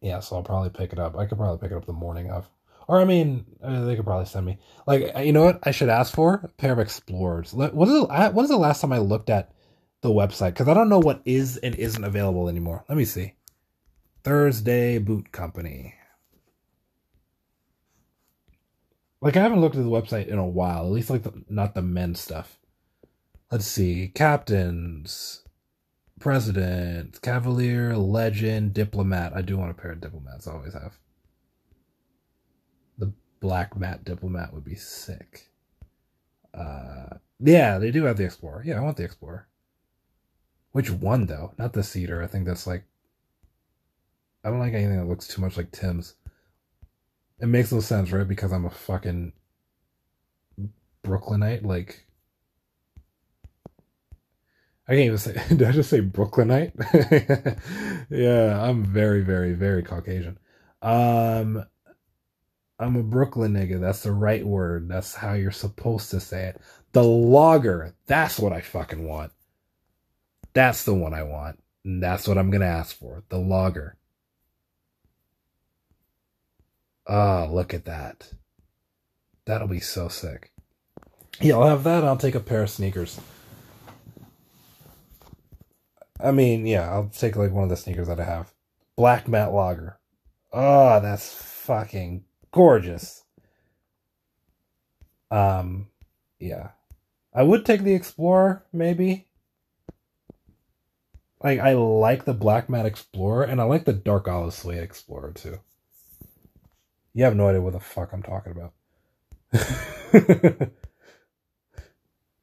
yeah, 0.00 0.18
so 0.18 0.34
I'll 0.34 0.42
probably 0.42 0.70
pick 0.70 0.92
it 0.92 0.98
up. 0.98 1.16
I 1.16 1.26
could 1.26 1.38
probably 1.38 1.58
pick 1.58 1.70
it 1.70 1.76
up 1.76 1.86
the 1.86 1.92
morning 1.92 2.32
of. 2.32 2.50
Or 2.88 3.00
I 3.00 3.04
mean, 3.04 3.46
uh, 3.62 3.84
they 3.84 3.94
could 3.94 4.06
probably 4.06 4.26
send 4.26 4.44
me 4.44 4.58
like 4.88 5.18
you 5.24 5.32
know 5.32 5.44
what 5.44 5.60
I 5.62 5.70
should 5.70 5.88
ask 5.88 6.12
for 6.12 6.40
a 6.42 6.48
pair 6.48 6.72
of 6.72 6.80
Explorers. 6.80 7.54
What 7.54 7.70
is 7.70 7.94
the, 7.94 8.30
what 8.32 8.42
is 8.42 8.50
the 8.50 8.56
last 8.56 8.80
time 8.80 8.92
I 8.92 8.98
looked 8.98 9.30
at 9.30 9.52
the 10.00 10.10
website? 10.10 10.54
Because 10.54 10.66
I 10.66 10.74
don't 10.74 10.88
know 10.88 10.98
what 10.98 11.22
is 11.24 11.58
and 11.58 11.76
isn't 11.76 12.02
available 12.02 12.48
anymore. 12.48 12.84
Let 12.88 12.98
me 12.98 13.04
see. 13.04 13.34
Thursday 14.24 14.98
Boot 14.98 15.30
Company. 15.30 15.94
Like 19.24 19.36
I 19.36 19.42
haven't 19.42 19.60
looked 19.60 19.74
at 19.74 19.82
the 19.82 19.90
website 19.90 20.28
in 20.28 20.38
a 20.38 20.46
while. 20.46 20.84
At 20.84 20.92
least 20.92 21.10
like 21.10 21.24
the, 21.24 21.32
not 21.48 21.74
the 21.74 21.82
men 21.82 22.14
stuff. 22.14 22.60
Let's 23.50 23.66
see. 23.66 24.12
Captains 24.14 25.44
president, 26.20 27.20
cavalier, 27.20 27.96
legend, 27.96 28.72
diplomat. 28.72 29.34
I 29.34 29.42
do 29.42 29.58
want 29.58 29.70
a 29.70 29.74
pair 29.74 29.92
of 29.92 30.00
diplomats. 30.00 30.46
I 30.46 30.52
always 30.52 30.72
have. 30.72 30.96
The 32.98 33.12
black 33.40 33.76
matte 33.76 34.04
diplomat 34.04 34.54
would 34.54 34.64
be 34.64 34.74
sick. 34.74 35.50
Uh, 36.52 37.16
yeah, 37.40 37.78
they 37.78 37.90
do 37.90 38.04
have 38.04 38.16
the 38.16 38.24
explorer. 38.24 38.62
Yeah, 38.64 38.78
I 38.78 38.80
want 38.80 38.96
the 38.96 39.04
explorer. 39.04 39.48
Which 40.72 40.90
one 40.90 41.26
though? 41.26 41.52
Not 41.58 41.72
the 41.72 41.82
cedar. 41.82 42.22
I 42.22 42.26
think 42.26 42.46
that's 42.46 42.66
like. 42.66 42.84
I 44.44 44.50
don't 44.50 44.60
like 44.60 44.74
anything 44.74 44.98
that 44.98 45.08
looks 45.08 45.26
too 45.26 45.40
much 45.40 45.56
like 45.56 45.72
Tim's. 45.72 46.14
It 47.40 47.46
makes 47.46 47.72
no 47.72 47.80
sense, 47.80 48.12
right? 48.12 48.26
Because 48.26 48.52
I'm 48.52 48.64
a 48.64 48.70
fucking 48.70 49.32
Brooklynite. 51.02 51.64
Like, 51.64 52.06
I 54.88 54.92
can't 54.92 55.06
even 55.06 55.18
say. 55.18 55.40
Did 55.48 55.62
I 55.62 55.72
just 55.72 55.90
say 55.90 56.00
Brooklynite? 56.00 56.74
yeah, 58.10 58.60
I'm 58.62 58.84
very, 58.84 59.22
very, 59.22 59.54
very 59.54 59.82
Caucasian. 59.82 60.38
Um, 60.82 61.64
I'm 62.78 62.96
a 62.96 63.02
Brooklyn 63.02 63.54
nigga. 63.54 63.80
That's 63.80 64.02
the 64.02 64.12
right 64.12 64.46
word. 64.46 64.88
That's 64.88 65.14
how 65.14 65.34
you're 65.34 65.50
supposed 65.50 66.10
to 66.10 66.20
say 66.20 66.46
it. 66.46 66.60
The 66.92 67.04
logger. 67.04 67.94
That's 68.06 68.38
what 68.38 68.52
I 68.52 68.60
fucking 68.60 69.06
want. 69.06 69.32
That's 70.52 70.84
the 70.84 70.94
one 70.94 71.14
I 71.14 71.22
want. 71.24 71.60
And 71.84 72.02
that's 72.02 72.28
what 72.28 72.38
I'm 72.38 72.50
gonna 72.50 72.66
ask 72.66 72.96
for. 72.96 73.24
The 73.28 73.38
logger. 73.38 73.96
Oh, 77.06 77.48
look 77.50 77.74
at 77.74 77.84
that. 77.84 78.32
That'll 79.46 79.68
be 79.68 79.80
so 79.80 80.08
sick. 80.08 80.52
Yeah, 81.40 81.56
I'll 81.56 81.68
have 81.68 81.84
that. 81.84 82.04
I'll 82.04 82.16
take 82.16 82.34
a 82.34 82.40
pair 82.40 82.62
of 82.62 82.70
sneakers. 82.70 83.20
I 86.20 86.30
mean, 86.30 86.66
yeah, 86.66 86.90
I'll 86.90 87.08
take 87.08 87.36
like 87.36 87.52
one 87.52 87.64
of 87.64 87.70
the 87.70 87.76
sneakers 87.76 88.08
that 88.08 88.20
I 88.20 88.24
have. 88.24 88.52
Black 88.96 89.28
matte 89.28 89.52
logger. 89.52 89.98
Oh, 90.52 91.00
that's 91.00 91.34
fucking 91.34 92.24
gorgeous. 92.52 93.24
Um, 95.30 95.88
yeah. 96.38 96.68
I 97.34 97.42
would 97.42 97.66
take 97.66 97.82
the 97.82 97.94
Explorer, 97.94 98.64
maybe. 98.72 99.26
Like, 101.42 101.58
I 101.58 101.74
like 101.74 102.24
the 102.24 102.32
Black 102.32 102.70
Matte 102.70 102.86
Explorer, 102.86 103.42
and 103.42 103.60
I 103.60 103.64
like 103.64 103.84
the 103.84 103.92
Dark 103.92 104.28
Olive 104.28 104.54
Suede 104.54 104.78
Explorer, 104.78 105.32
too. 105.32 105.58
You 107.14 107.24
have 107.24 107.36
no 107.36 107.48
idea 107.48 107.60
what 107.60 107.72
the 107.72 107.80
fuck 107.80 108.12
I'm 108.12 108.22
talking 108.22 108.52
about. 108.52 108.72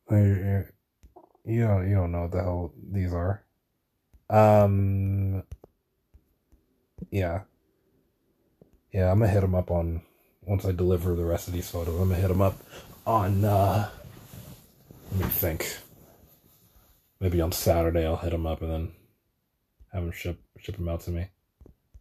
you 0.09 1.61
don't, 1.67 1.89
you 1.89 1.95
don't 1.95 2.11
know 2.11 2.21
what 2.21 2.31
the 2.31 2.41
hell 2.41 2.73
these 2.91 3.13
are. 3.13 3.43
Um, 4.29 5.43
yeah, 7.09 7.41
yeah. 8.93 9.11
I'm 9.11 9.19
gonna 9.19 9.29
hit 9.31 9.43
him 9.43 9.55
up 9.55 9.69
on 9.71 10.03
once 10.41 10.65
I 10.65 10.71
deliver 10.71 11.15
the 11.15 11.25
rest 11.25 11.49
of 11.49 11.53
these 11.53 11.69
photos. 11.69 11.99
I'm 11.99 12.07
gonna 12.09 12.21
hit 12.21 12.31
him 12.31 12.41
up 12.41 12.57
on. 13.05 13.43
uh 13.43 13.89
Let 15.11 15.19
me 15.21 15.27
think. 15.27 15.77
Maybe 17.19 17.41
on 17.41 17.51
Saturday 17.51 18.05
I'll 18.05 18.15
hit 18.15 18.33
him 18.33 18.47
up 18.47 18.61
and 18.61 18.71
then 18.71 18.91
have 19.91 20.03
him 20.03 20.11
ship 20.13 20.39
ship 20.59 20.77
them 20.77 20.87
out 20.87 21.01
to 21.01 21.11
me. 21.11 21.27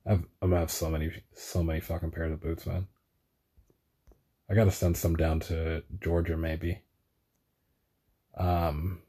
I've, 0.07 0.25
I'm 0.40 0.50
gonna 0.50 0.61
have 0.61 0.71
so 0.71 0.88
many 0.88 1.11
so 1.35 1.62
many 1.62 1.80
fucking 1.80 2.11
pairs 2.11 2.33
of 2.33 2.40
boots, 2.40 2.66
man. 2.66 2.87
I 4.50 4.54
gotta 4.54 4.71
send 4.71 4.97
some 4.97 5.16
down 5.16 5.40
to 5.40 5.83
Georgia, 6.00 6.37
maybe. 6.37 6.80
Um, 8.37 9.02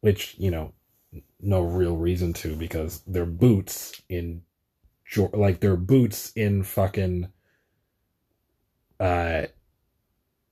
which 0.00 0.34
you 0.38 0.50
know 0.50 0.72
no 1.40 1.60
real 1.60 1.96
reason 1.96 2.32
to 2.32 2.54
because 2.54 3.02
they're 3.06 3.26
boots 3.26 4.00
in 4.08 4.42
like 5.32 5.60
they're 5.60 5.76
boots 5.76 6.32
in 6.36 6.62
fucking 6.62 7.28
uh 9.00 9.46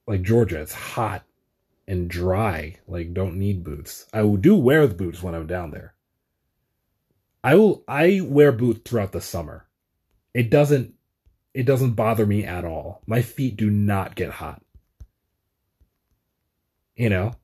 like 0.06 0.22
Georgia. 0.22 0.60
It's 0.60 0.72
hot 0.72 1.24
and 1.86 2.08
dry. 2.08 2.76
Like 2.88 3.14
don't 3.14 3.36
need 3.36 3.64
boots. 3.64 4.06
I 4.12 4.22
do 4.40 4.56
wear 4.56 4.86
the 4.86 4.94
boots 4.94 5.22
when 5.22 5.34
I'm 5.34 5.46
down 5.46 5.70
there. 5.70 5.94
I 7.42 7.54
will 7.54 7.84
I 7.88 8.20
wear 8.22 8.52
boots 8.52 8.88
throughout 8.88 9.12
the 9.12 9.20
summer. 9.20 9.66
It 10.34 10.50
doesn't 10.50 10.94
it 11.54 11.64
doesn't 11.64 11.92
bother 11.92 12.26
me 12.26 12.44
at 12.44 12.64
all. 12.64 13.02
My 13.06 13.22
feet 13.22 13.56
do 13.56 13.70
not 13.70 14.14
get 14.14 14.30
hot. 14.30 14.62
You 16.94 17.08
know? 17.08 17.34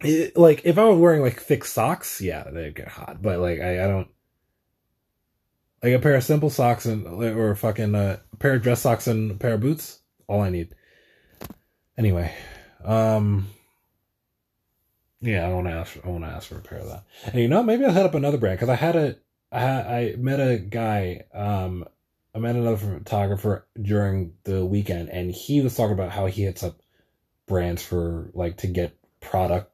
it, 0.00 0.36
like 0.36 0.62
if 0.64 0.78
I 0.78 0.84
was 0.84 0.98
wearing 0.98 1.22
like 1.22 1.40
thick 1.40 1.64
socks, 1.64 2.20
yeah, 2.20 2.44
they'd 2.50 2.74
get 2.74 2.88
hot. 2.88 3.22
But 3.22 3.38
like 3.38 3.60
I, 3.60 3.84
I 3.84 3.86
don't 3.86 4.08
like 5.82 5.94
a 5.94 5.98
pair 5.98 6.14
of 6.14 6.24
simple 6.24 6.50
socks 6.50 6.86
and 6.86 7.06
or 7.06 7.54
fucking 7.54 7.94
uh, 7.94 8.18
a 8.32 8.36
pair 8.36 8.54
of 8.54 8.62
dress 8.62 8.82
socks 8.82 9.06
and 9.06 9.30
a 9.30 9.34
pair 9.34 9.54
of 9.54 9.60
boots. 9.60 10.00
All 10.26 10.40
I 10.40 10.50
need. 10.50 10.74
Anyway, 11.96 12.34
um, 12.84 13.48
yeah, 15.26 15.46
I 15.46 15.52
want 15.52 15.66
to 15.66 15.72
ask. 15.72 15.98
I 16.04 16.08
want 16.08 16.24
to 16.24 16.30
ask 16.30 16.48
for 16.48 16.58
a 16.58 16.62
pair 16.62 16.78
of 16.78 16.88
that. 16.88 17.04
And 17.24 17.40
you 17.40 17.48
know, 17.48 17.62
maybe 17.62 17.84
I'll 17.84 17.92
hit 17.92 18.06
up 18.06 18.14
another 18.14 18.38
brand 18.38 18.58
because 18.58 18.68
I 18.68 18.76
had 18.76 18.96
a, 18.96 19.16
I 19.52 20.14
met 20.18 20.40
a 20.40 20.58
guy. 20.58 21.24
Um, 21.34 21.84
I 22.34 22.38
met 22.38 22.56
another 22.56 22.76
photographer 22.76 23.66
during 23.80 24.34
the 24.44 24.64
weekend, 24.64 25.08
and 25.08 25.30
he 25.30 25.60
was 25.60 25.74
talking 25.74 25.94
about 25.94 26.12
how 26.12 26.26
he 26.26 26.42
hits 26.42 26.62
up 26.62 26.80
brands 27.46 27.82
for 27.82 28.30
like 28.34 28.58
to 28.58 28.66
get 28.66 28.98
product 29.20 29.72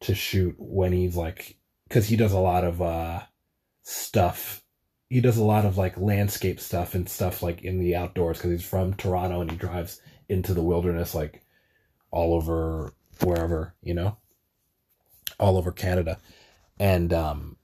to 0.00 0.14
shoot 0.14 0.54
when 0.58 0.92
he's 0.92 1.16
like 1.16 1.56
because 1.88 2.06
he 2.06 2.16
does 2.16 2.32
a 2.32 2.38
lot 2.38 2.64
of 2.64 2.80
uh 2.80 3.20
stuff 3.82 4.62
he 5.08 5.20
does 5.20 5.36
a 5.36 5.44
lot 5.44 5.64
of 5.64 5.76
like 5.76 5.98
landscape 5.98 6.60
stuff 6.60 6.94
and 6.94 7.08
stuff 7.08 7.42
like 7.42 7.62
in 7.62 7.78
the 7.78 7.96
outdoors 7.96 8.38
because 8.38 8.50
he's 8.50 8.64
from 8.64 8.94
toronto 8.94 9.40
and 9.40 9.50
he 9.50 9.56
drives 9.56 10.00
into 10.28 10.54
the 10.54 10.62
wilderness 10.62 11.14
like 11.14 11.42
all 12.10 12.34
over 12.34 12.94
wherever 13.22 13.74
you 13.82 13.94
know 13.94 14.16
all 15.40 15.56
over 15.56 15.72
canada 15.72 16.18
and 16.78 17.12
um 17.12 17.56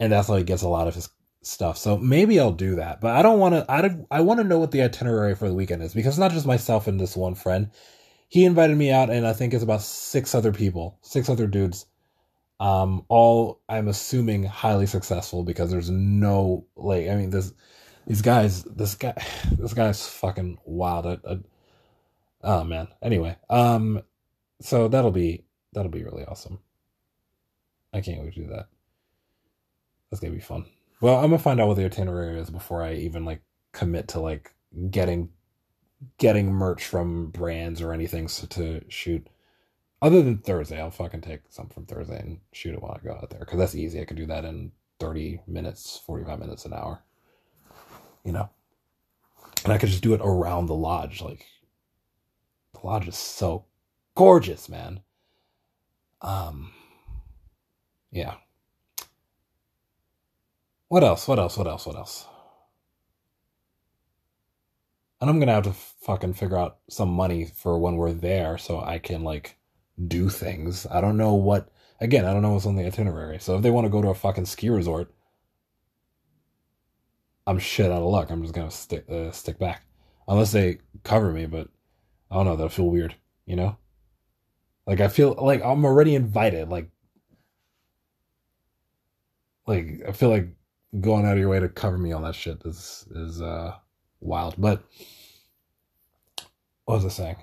and 0.00 0.12
that's 0.12 0.28
how 0.28 0.36
he 0.36 0.44
gets 0.44 0.62
a 0.62 0.68
lot 0.68 0.88
of 0.88 0.94
his 0.94 1.08
stuff 1.42 1.78
so 1.78 1.96
maybe 1.96 2.40
i'll 2.40 2.52
do 2.52 2.76
that 2.76 3.00
but 3.00 3.14
i 3.14 3.22
don't 3.22 3.38
want 3.38 3.54
to 3.54 3.64
i 3.70 3.96
i 4.10 4.20
want 4.20 4.40
to 4.40 4.44
know 4.44 4.58
what 4.58 4.72
the 4.72 4.82
itinerary 4.82 5.34
for 5.34 5.48
the 5.48 5.54
weekend 5.54 5.82
is 5.82 5.94
because 5.94 6.14
it's 6.14 6.18
not 6.18 6.32
just 6.32 6.46
myself 6.46 6.88
and 6.88 7.00
this 7.00 7.16
one 7.16 7.34
friend 7.34 7.70
he 8.28 8.44
invited 8.44 8.76
me 8.76 8.90
out, 8.92 9.10
and 9.10 9.26
I 9.26 9.32
think 9.32 9.54
it's 9.54 9.64
about 9.64 9.82
six 9.82 10.34
other 10.34 10.52
people, 10.52 10.98
six 11.02 11.28
other 11.30 11.46
dudes. 11.46 11.86
Um, 12.60 13.04
all 13.08 13.62
I'm 13.68 13.88
assuming 13.88 14.44
highly 14.44 14.86
successful 14.86 15.44
because 15.44 15.70
there's 15.70 15.90
no 15.90 16.66
like 16.76 17.08
I 17.08 17.16
mean 17.16 17.30
this 17.30 17.52
These 18.06 18.22
guys, 18.22 18.64
this 18.64 18.96
guy, 18.96 19.14
this 19.52 19.74
guy's 19.74 20.06
fucking 20.06 20.58
wild. 20.64 21.06
I, 21.06 21.18
I, 21.30 21.38
oh 22.42 22.64
man. 22.64 22.88
Anyway, 23.02 23.36
um, 23.50 24.02
so 24.60 24.88
that'll 24.88 25.12
be 25.12 25.44
that'll 25.72 25.90
be 25.90 26.04
really 26.04 26.24
awesome. 26.24 26.60
I 27.92 28.00
can't 28.00 28.22
wait 28.22 28.34
to 28.34 28.40
do 28.40 28.48
that. 28.48 28.68
That's 30.10 30.20
gonna 30.20 30.34
be 30.34 30.40
fun. 30.40 30.66
Well, 31.00 31.16
I'm 31.16 31.30
gonna 31.30 31.38
find 31.38 31.60
out 31.60 31.68
what 31.68 31.76
the 31.76 31.84
itinerary 31.84 32.38
is 32.38 32.50
before 32.50 32.82
I 32.82 32.94
even 32.94 33.24
like 33.24 33.42
commit 33.72 34.08
to 34.08 34.20
like 34.20 34.54
getting 34.90 35.30
getting 36.18 36.52
merch 36.52 36.84
from 36.84 37.30
brands 37.30 37.80
or 37.80 37.92
anything 37.92 38.28
so 38.28 38.46
to 38.46 38.82
shoot. 38.88 39.26
Other 40.00 40.22
than 40.22 40.38
Thursday, 40.38 40.80
I'll 40.80 40.90
fucking 40.90 41.22
take 41.22 41.40
some 41.48 41.68
from 41.68 41.86
Thursday 41.86 42.20
and 42.20 42.38
shoot 42.52 42.74
it 42.74 42.82
while 42.82 42.92
I 42.92 43.04
go 43.04 43.14
out 43.14 43.30
there 43.30 43.40
because 43.40 43.58
that's 43.58 43.74
easy. 43.74 44.00
I 44.00 44.04
can 44.04 44.16
do 44.16 44.26
that 44.26 44.44
in 44.44 44.70
30 45.00 45.40
minutes, 45.46 46.00
45 46.06 46.38
minutes, 46.38 46.64
an 46.64 46.72
hour. 46.72 47.02
You 48.24 48.32
know? 48.32 48.50
And 49.64 49.72
I 49.72 49.78
could 49.78 49.88
just 49.88 50.02
do 50.02 50.14
it 50.14 50.20
around 50.22 50.66
the 50.66 50.74
lodge. 50.74 51.20
Like, 51.20 51.46
the 52.74 52.86
lodge 52.86 53.08
is 53.08 53.16
so 53.16 53.64
gorgeous, 54.14 54.68
man. 54.68 55.00
Um, 56.20 56.72
yeah. 58.10 58.34
What 60.88 61.04
else? 61.04 61.28
What 61.28 61.38
else? 61.38 61.56
What 61.56 61.66
else? 61.66 61.86
What 61.86 61.96
else? 61.96 62.26
And 65.20 65.28
I'm 65.28 65.38
gonna 65.38 65.52
have 65.52 65.64
to 65.64 65.72
fucking 65.72 66.34
figure 66.34 66.56
out 66.56 66.78
some 66.88 67.10
money 67.10 67.44
for 67.44 67.78
when 67.78 67.96
we're 67.96 68.12
there 68.12 68.56
so 68.56 68.80
I 68.80 68.98
can 68.98 69.24
like 69.24 69.58
do 70.06 70.28
things. 70.28 70.86
I 70.90 71.00
don't 71.00 71.16
know 71.16 71.34
what. 71.34 71.70
Again, 72.00 72.24
I 72.24 72.32
don't 72.32 72.42
know 72.42 72.52
what's 72.52 72.66
on 72.66 72.76
the 72.76 72.86
itinerary. 72.86 73.40
So 73.40 73.56
if 73.56 73.62
they 73.62 73.70
want 73.70 73.84
to 73.86 73.90
go 73.90 74.00
to 74.00 74.10
a 74.10 74.14
fucking 74.14 74.46
ski 74.46 74.70
resort, 74.70 75.12
I'm 77.46 77.58
shit 77.58 77.90
out 77.90 78.02
of 78.02 78.10
luck. 78.10 78.30
I'm 78.30 78.42
just 78.42 78.54
gonna 78.54 78.70
stick 78.70 79.10
uh, 79.10 79.32
stick 79.32 79.58
back, 79.58 79.84
unless 80.28 80.52
they 80.52 80.78
cover 81.02 81.32
me. 81.32 81.46
But 81.46 81.68
I 82.30 82.36
don't 82.36 82.44
know. 82.44 82.56
That'll 82.56 82.68
feel 82.68 82.88
weird, 82.88 83.16
you 83.46 83.56
know. 83.56 83.76
Like 84.86 85.00
I 85.00 85.08
feel 85.08 85.34
like 85.34 85.62
I'm 85.64 85.84
already 85.84 86.14
invited. 86.14 86.68
Like, 86.68 86.90
like 89.68 90.02
I 90.08 90.12
feel 90.12 90.30
like 90.30 90.48
going 91.00 91.26
out 91.26 91.34
of 91.34 91.38
your 91.38 91.50
way 91.50 91.60
to 91.60 91.68
cover 91.68 91.98
me 91.98 92.12
on 92.12 92.22
that 92.22 92.34
shit 92.34 92.62
is 92.64 93.06
is 93.14 93.42
uh 93.42 93.74
wild. 94.20 94.54
But 94.58 94.82
what 96.86 96.96
was 96.96 97.04
I 97.04 97.08
saying? 97.08 97.36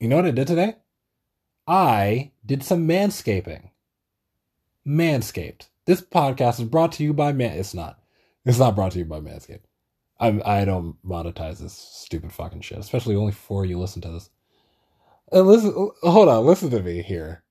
You 0.00 0.08
know 0.08 0.16
what 0.16 0.26
I 0.26 0.30
did 0.30 0.46
today? 0.46 0.76
I 1.66 2.32
did 2.46 2.62
some 2.62 2.88
manscaping. 2.88 3.70
Manscaped. 4.86 5.68
This 5.84 6.00
podcast 6.00 6.60
is 6.60 6.68
brought 6.68 6.92
to 6.92 7.04
you 7.04 7.12
by 7.12 7.32
Man. 7.32 7.58
It's 7.58 7.74
not. 7.74 8.00
It's 8.46 8.58
not 8.58 8.74
brought 8.74 8.92
to 8.92 8.98
you 8.98 9.04
by 9.04 9.20
Manscaped. 9.20 9.64
I'm. 10.18 10.42
I 10.44 10.64
don't 10.64 10.96
monetize 11.04 11.58
this 11.58 11.74
stupid 11.74 12.32
fucking 12.32 12.62
shit, 12.62 12.78
especially 12.78 13.14
only 13.14 13.32
before 13.32 13.66
you 13.66 13.78
listen 13.78 14.00
to 14.02 14.10
this. 14.10 14.30
And 15.30 15.46
listen, 15.46 15.90
hold 16.02 16.28
on, 16.28 16.46
listen 16.46 16.70
to 16.70 16.82
me 16.82 17.02
here. 17.02 17.44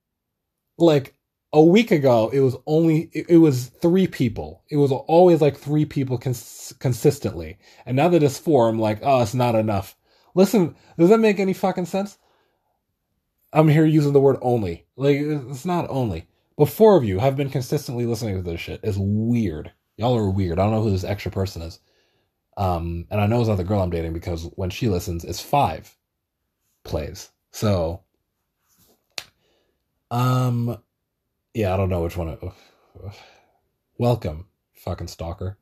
Like 0.79 1.16
a 1.57 1.63
week 1.63 1.89
ago, 1.89 2.29
it 2.31 2.39
was 2.41 2.55
only 2.67 3.09
it, 3.13 3.25
it 3.29 3.37
was 3.37 3.65
three 3.81 4.05
people. 4.05 4.63
It 4.69 4.77
was 4.77 4.91
always 4.91 5.41
like 5.41 5.57
three 5.57 5.85
people 5.85 6.19
cons- 6.19 6.71
consistently, 6.77 7.57
and 7.87 7.97
now 7.97 8.09
that 8.09 8.21
it's 8.21 8.37
four, 8.37 8.69
I'm 8.69 8.77
like, 8.77 8.99
oh, 9.01 9.23
it's 9.23 9.33
not 9.33 9.55
enough. 9.55 9.95
Listen, 10.35 10.75
does 10.99 11.09
that 11.09 11.17
make 11.17 11.39
any 11.39 11.53
fucking 11.53 11.87
sense? 11.87 12.19
I'm 13.51 13.67
here 13.67 13.85
using 13.85 14.13
the 14.13 14.19
word 14.19 14.37
only. 14.39 14.85
Like 14.95 15.17
it's 15.17 15.65
not 15.65 15.87
only. 15.89 16.27
But 16.59 16.69
four 16.69 16.95
of 16.95 17.03
you 17.03 17.17
have 17.17 17.35
been 17.35 17.49
consistently 17.49 18.05
listening 18.05 18.35
to 18.35 18.43
this 18.43 18.61
shit. 18.61 18.81
It's 18.83 18.97
weird. 18.99 19.71
Y'all 19.95 20.15
are 20.15 20.29
weird. 20.29 20.59
I 20.59 20.63
don't 20.63 20.73
know 20.73 20.83
who 20.83 20.91
this 20.91 21.03
extra 21.03 21.31
person 21.31 21.63
is. 21.63 21.79
Um, 22.55 23.07
and 23.09 23.19
I 23.19 23.25
know 23.25 23.39
it's 23.39 23.49
not 23.49 23.57
the 23.57 23.63
girl 23.63 23.81
I'm 23.81 23.89
dating 23.89 24.13
because 24.13 24.43
when 24.55 24.69
she 24.69 24.89
listens, 24.89 25.23
it's 25.23 25.41
five 25.41 25.95
plays. 26.83 27.31
So, 27.51 28.03
um, 30.11 30.77
yeah, 31.57 31.73
I 31.73 31.77
don't 31.77 31.89
know 31.89 32.03
which 32.03 32.15
one. 32.15 32.29
It, 32.29 32.39
welcome, 33.97 34.45
fucking 34.75 35.07
stalker. 35.07 35.57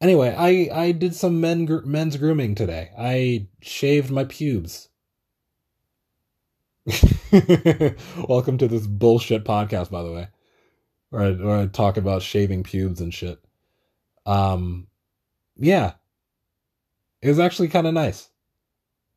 Anyway, 0.00 0.34
I 0.36 0.68
I 0.76 0.90
did 0.90 1.14
some 1.14 1.40
men 1.40 1.68
men's 1.84 2.16
grooming 2.16 2.56
today. 2.56 2.90
I 2.98 3.46
shaved 3.62 4.10
my 4.10 4.24
pubes. 4.24 4.88
Welcome 8.28 8.58
to 8.58 8.66
this 8.66 8.88
bullshit 8.88 9.44
podcast, 9.44 9.92
by 9.92 10.02
the 10.02 10.10
way, 10.10 10.26
where 11.10 11.22
I, 11.22 11.30
where 11.30 11.58
I 11.60 11.66
talk 11.66 11.96
about 11.96 12.22
shaving 12.22 12.64
pubes 12.64 13.00
and 13.00 13.14
shit. 13.14 13.38
Um, 14.26 14.88
yeah, 15.56 15.92
it 17.22 17.28
was 17.28 17.38
actually 17.38 17.68
kind 17.68 17.86
of 17.86 17.94
nice. 17.94 18.28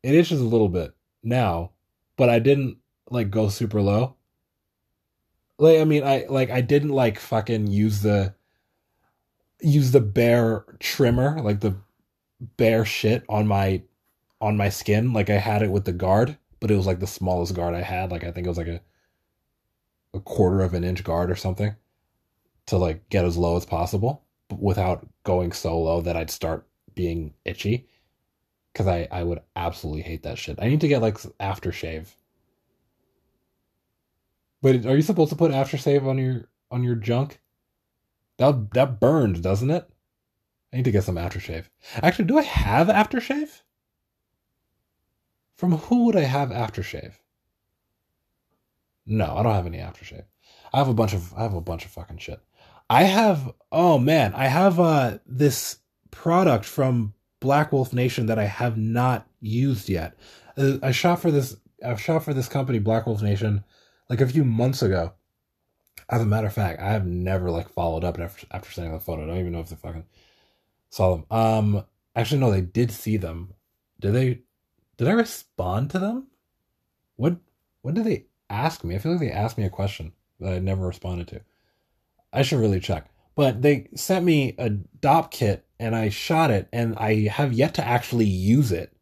It 0.04 0.14
itches 0.14 0.40
a 0.40 0.44
little 0.44 0.68
bit 0.68 0.94
now, 1.24 1.72
but 2.16 2.28
I 2.28 2.38
didn't 2.38 2.78
like 3.10 3.30
go 3.30 3.48
super 3.48 3.82
low. 3.82 4.17
Like, 5.58 5.80
I 5.80 5.84
mean, 5.84 6.04
I 6.04 6.26
like 6.28 6.50
I 6.50 6.60
didn't 6.60 6.90
like 6.90 7.18
fucking 7.18 7.66
use 7.68 8.02
the 8.02 8.34
use 9.60 9.90
the 9.90 10.00
bare 10.00 10.64
trimmer, 10.78 11.40
like 11.42 11.60
the 11.60 11.76
bare 12.56 12.84
shit 12.84 13.24
on 13.28 13.46
my 13.46 13.82
on 14.40 14.56
my 14.56 14.68
skin. 14.68 15.12
Like 15.12 15.30
I 15.30 15.38
had 15.38 15.62
it 15.62 15.70
with 15.70 15.84
the 15.84 15.92
guard 15.92 16.38
but 16.60 16.70
it 16.70 16.76
was 16.76 16.86
like 16.86 17.00
the 17.00 17.06
smallest 17.06 17.54
guard 17.54 17.74
I 17.74 17.82
had. 17.82 18.10
Like 18.10 18.24
I 18.24 18.30
think 18.30 18.46
it 18.46 18.50
was 18.50 18.58
like 18.58 18.68
a 18.68 18.80
a 20.14 20.20
quarter 20.20 20.62
of 20.62 20.74
an 20.74 20.84
inch 20.84 21.04
guard 21.04 21.30
or 21.30 21.36
something 21.36 21.74
to 22.66 22.78
like 22.78 23.08
get 23.10 23.24
as 23.24 23.36
low 23.36 23.56
as 23.56 23.66
possible 23.66 24.24
without 24.58 25.06
going 25.24 25.52
so 25.52 25.78
low 25.78 26.00
that 26.00 26.16
I'd 26.16 26.30
start 26.30 26.66
being 26.94 27.34
itchy 27.44 27.86
because 28.72 28.86
I, 28.86 29.06
I 29.10 29.22
would 29.22 29.40
absolutely 29.54 30.02
hate 30.02 30.22
that 30.22 30.38
shit. 30.38 30.58
I 30.60 30.68
need 30.68 30.80
to 30.80 30.88
get 30.88 31.02
like 31.02 31.18
aftershave. 31.38 32.08
But 34.60 34.86
are 34.86 34.96
you 34.96 35.02
supposed 35.02 35.30
to 35.30 35.36
put 35.36 35.52
aftershave 35.52 36.06
on 36.06 36.18
your 36.18 36.48
on 36.70 36.82
your 36.82 36.96
junk? 36.96 37.40
That 38.38 38.72
that 38.72 39.00
burns, 39.00 39.40
doesn't 39.40 39.70
it? 39.70 39.88
I 40.72 40.76
need 40.76 40.84
to 40.84 40.90
get 40.90 41.04
some 41.04 41.16
aftershave. 41.16 41.66
Actually, 41.96 42.26
do 42.26 42.38
I 42.38 42.42
have 42.42 42.88
aftershave? 42.88 43.62
From 45.56 45.72
who 45.72 46.04
would 46.04 46.16
I 46.16 46.22
have 46.22 46.50
aftershave? 46.50 47.14
No, 49.06 49.36
I 49.36 49.42
don't 49.42 49.54
have 49.54 49.66
any 49.66 49.78
aftershave. 49.78 50.24
I 50.72 50.78
have 50.78 50.88
a 50.88 50.94
bunch 50.94 51.14
of 51.14 51.32
I 51.34 51.42
have 51.42 51.54
a 51.54 51.60
bunch 51.60 51.84
of 51.84 51.90
fucking 51.90 52.18
shit. 52.18 52.40
I 52.90 53.04
have 53.04 53.52
oh 53.72 53.98
man, 53.98 54.34
I 54.34 54.46
have 54.46 54.78
uh 54.78 55.18
this 55.26 55.78
product 56.10 56.64
from 56.64 57.14
Black 57.40 57.72
Wolf 57.72 57.92
Nation 57.92 58.26
that 58.26 58.38
I 58.38 58.44
have 58.44 58.76
not 58.76 59.26
used 59.40 59.88
yet. 59.88 60.14
Uh, 60.56 60.78
I 60.82 60.92
shot 60.92 61.20
for 61.20 61.30
this 61.30 61.56
I 61.84 61.94
shot 61.96 62.24
for 62.24 62.34
this 62.34 62.48
company 62.48 62.78
Black 62.78 63.06
Wolf 63.06 63.22
Nation 63.22 63.64
like 64.08 64.20
a 64.20 64.26
few 64.26 64.44
months 64.44 64.82
ago. 64.82 65.12
As 66.10 66.22
a 66.22 66.26
matter 66.26 66.46
of 66.46 66.54
fact, 66.54 66.80
I 66.80 66.90
have 66.92 67.06
never 67.06 67.50
like 67.50 67.68
followed 67.68 68.04
up 68.04 68.18
after 68.18 68.46
after 68.50 68.70
sending 68.70 68.92
the 68.92 69.00
photo. 69.00 69.24
I 69.24 69.26
don't 69.26 69.38
even 69.38 69.52
know 69.52 69.60
if 69.60 69.68
they 69.68 69.76
fucking 69.76 70.06
saw 70.90 71.16
them. 71.16 71.26
Um 71.30 71.84
actually 72.16 72.40
no, 72.40 72.50
they 72.50 72.62
did 72.62 72.90
see 72.90 73.16
them. 73.16 73.54
Did 74.00 74.12
they 74.12 74.40
did 74.96 75.08
I 75.08 75.12
respond 75.12 75.90
to 75.90 75.98
them? 75.98 76.28
What 77.16 77.36
What 77.82 77.94
did 77.94 78.04
they 78.04 78.26
ask 78.48 78.84
me? 78.84 78.94
I 78.94 78.98
feel 78.98 79.12
like 79.12 79.20
they 79.20 79.30
asked 79.30 79.58
me 79.58 79.64
a 79.64 79.70
question 79.70 80.12
that 80.40 80.54
I 80.54 80.58
never 80.58 80.86
responded 80.86 81.28
to. 81.28 81.40
I 82.32 82.42
should 82.42 82.60
really 82.60 82.80
check. 82.80 83.10
But 83.34 83.62
they 83.62 83.88
sent 83.94 84.24
me 84.24 84.54
a 84.58 84.70
dopp 84.70 85.30
kit 85.30 85.64
and 85.78 85.94
I 85.94 86.08
shot 86.08 86.50
it 86.50 86.68
and 86.72 86.96
I 86.96 87.28
have 87.28 87.52
yet 87.52 87.74
to 87.74 87.86
actually 87.86 88.26
use 88.26 88.72
it. 88.72 88.92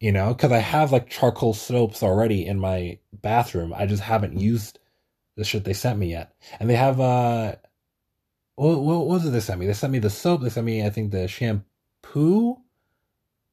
You 0.00 0.12
know, 0.12 0.34
because 0.34 0.52
I 0.52 0.58
have 0.58 0.92
like 0.92 1.08
charcoal 1.08 1.54
soaps 1.54 2.02
already 2.02 2.46
in 2.46 2.58
my 2.58 2.98
bathroom. 3.12 3.72
I 3.74 3.86
just 3.86 4.02
haven't 4.02 4.38
used 4.38 4.78
the 5.36 5.44
shit 5.44 5.64
they 5.64 5.72
sent 5.72 5.98
me 5.98 6.10
yet. 6.10 6.34
And 6.60 6.68
they 6.68 6.76
have 6.76 7.00
uh 7.00 7.56
what, 8.56 8.80
what 8.80 9.06
was 9.06 9.26
it 9.26 9.30
they 9.30 9.40
sent 9.40 9.60
me? 9.60 9.66
They 9.66 9.72
sent 9.72 9.92
me 9.92 9.98
the 9.98 10.10
soap, 10.10 10.42
they 10.42 10.50
sent 10.50 10.66
me 10.66 10.84
I 10.84 10.90
think 10.90 11.10
the 11.10 11.26
shampoo 11.28 12.58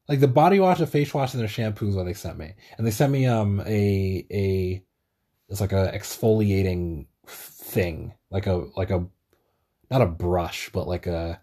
like 0.08 0.20
the 0.20 0.28
body 0.28 0.60
wash, 0.60 0.80
the 0.80 0.88
face 0.88 1.14
wash, 1.14 1.34
and 1.34 1.42
their 1.42 1.48
shampoos 1.48 1.96
what 1.96 2.06
they 2.06 2.14
sent 2.14 2.38
me, 2.38 2.54
and 2.78 2.86
they 2.86 2.92
sent 2.92 3.14
me 3.14 3.28
um 3.28 3.62
a 3.66 4.26
a 4.30 4.84
it's 5.48 5.62
like 5.62 5.72
a 5.72 5.92
exfoliating 5.96 7.06
thing, 7.28 8.14
like 8.30 8.46
a 8.46 8.68
like 8.76 8.90
a 8.90 9.06
not 9.90 10.02
a 10.02 10.08
brush, 10.08 10.70
but 10.74 10.88
like 10.88 11.08
a 11.08 11.42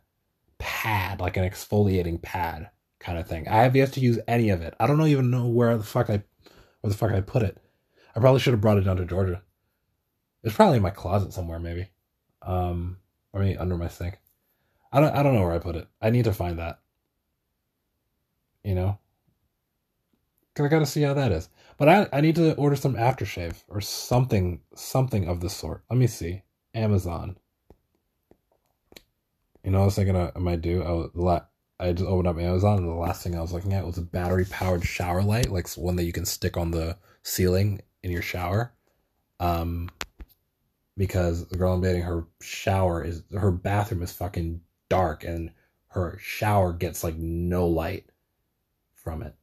pad, 0.59 1.21
like 1.21 1.37
an 1.37 1.45
exfoliating 1.45 2.21
pad 2.21 2.71
kind 3.01 3.19
of 3.19 3.29
thing. 3.29 3.49
I 3.49 3.63
have 3.63 3.77
yet 3.77 3.93
to 3.95 4.01
use 4.01 4.19
any 4.27 4.51
of 4.51 4.63
it. 4.63 4.75
I 4.81 4.87
don't 4.87 4.99
know 4.99 5.07
even 5.07 5.31
know 5.31 5.47
where 5.47 5.77
the 5.77 5.85
fuck 5.85 6.11
I 6.11 6.23
where 6.81 6.91
the 6.91 6.97
fuck 6.97 7.13
I 7.13 7.21
put 7.21 7.43
it. 7.43 7.59
I 8.15 8.21
probably 8.21 8.41
should 8.41 8.53
have 8.55 8.61
brought 8.61 8.79
it 8.79 8.83
down 8.83 8.97
to 8.97 9.05
Georgia. 9.05 9.43
It's 10.43 10.55
probably 10.55 10.77
in 10.77 10.83
my 10.83 10.91
closet 10.91 11.33
somewhere, 11.33 11.59
maybe. 11.59 11.89
Um, 12.43 12.99
I 13.35 13.39
mean 13.39 13.59
under 13.59 13.77
my 13.77 13.89
sink. 13.89 14.19
I 14.93 15.01
don't 15.01 15.15
I 15.15 15.23
don't 15.23 15.35
know 15.35 15.43
where 15.43 15.53
I 15.53 15.59
put 15.59 15.77
it. 15.77 15.89
I 16.01 16.11
need 16.11 16.25
to 16.25 16.33
find 16.33 16.59
that 16.59 16.81
you 18.69 18.75
know? 18.75 18.99
Because 20.53 20.67
I 20.67 20.69
got 20.69 20.81
to 20.81 20.87
see 20.87 21.03
how 21.03 21.15
that 21.15 21.33
is. 21.33 21.49
But 21.79 21.89
I, 21.89 22.07
I 22.13 22.21
need 22.21 22.35
to 22.37 22.55
order 22.57 22.77
some 22.77 22.95
aftershave 22.95 23.63
or 23.69 23.81
something, 23.81 24.61
something 24.75 25.27
of 25.27 25.41
the 25.41 25.49
sort. 25.49 25.85
Let 25.89 25.99
me 25.99 26.07
see. 26.07 26.43
Amazon. 26.75 27.39
You 29.65 29.71
know, 29.71 29.79
what 29.79 29.83
I 29.83 29.87
was 29.87 29.95
thinking 29.95 30.17
I, 30.17 30.39
might 30.39 30.61
do. 30.61 30.83
I 30.83 30.91
was, 30.91 31.43
I 31.81 31.93
just 31.93 32.09
opened 32.09 32.27
up 32.27 32.39
Amazon, 32.39 32.79
and 32.79 32.89
the 32.89 32.95
last 32.95 33.23
thing 33.23 33.37
I 33.37 33.41
was 33.41 33.53
looking 33.53 33.73
at 33.73 33.87
was 33.87 33.99
a 33.99 34.03
battery 34.03 34.45
powered 34.45 34.85
shower 34.85 35.23
light, 35.23 35.51
like 35.51 35.69
one 35.75 35.97
that 35.97 36.05
you 36.05 36.13
can 36.13 36.25
stick 36.25 36.57
on 36.57 36.73
the 36.73 36.97
ceiling 37.23 37.81
in 38.03 38.11
your 38.11 38.23
shower. 38.23 38.73
Um, 39.39 39.89
because 40.97 41.47
the 41.47 41.57
girl 41.57 41.75
I'm 41.75 41.81
dating, 41.81 42.03
her 42.03 42.27
shower 42.41 43.05
is 43.05 43.23
her 43.33 43.53
bathroom 43.53 44.03
is 44.03 44.13
fucking 44.13 44.61
dark, 44.89 45.23
and 45.23 45.53
her 45.89 46.19
shower 46.21 46.73
gets 46.73 47.05
like 47.05 47.17
no 47.17 47.69
light 47.69 48.11
from 48.95 49.23
it. 49.23 49.35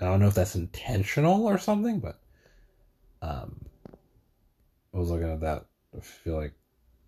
I 0.00 0.04
don't 0.04 0.20
know 0.20 0.28
if 0.28 0.34
that's 0.34 0.56
intentional 0.56 1.46
or 1.46 1.56
something, 1.56 2.00
but 2.00 2.20
um, 3.22 3.64
I 4.92 4.98
was 4.98 5.10
looking 5.10 5.32
at 5.32 5.40
that. 5.40 5.64
I 5.96 6.00
feel 6.00 6.36
like 6.36 6.52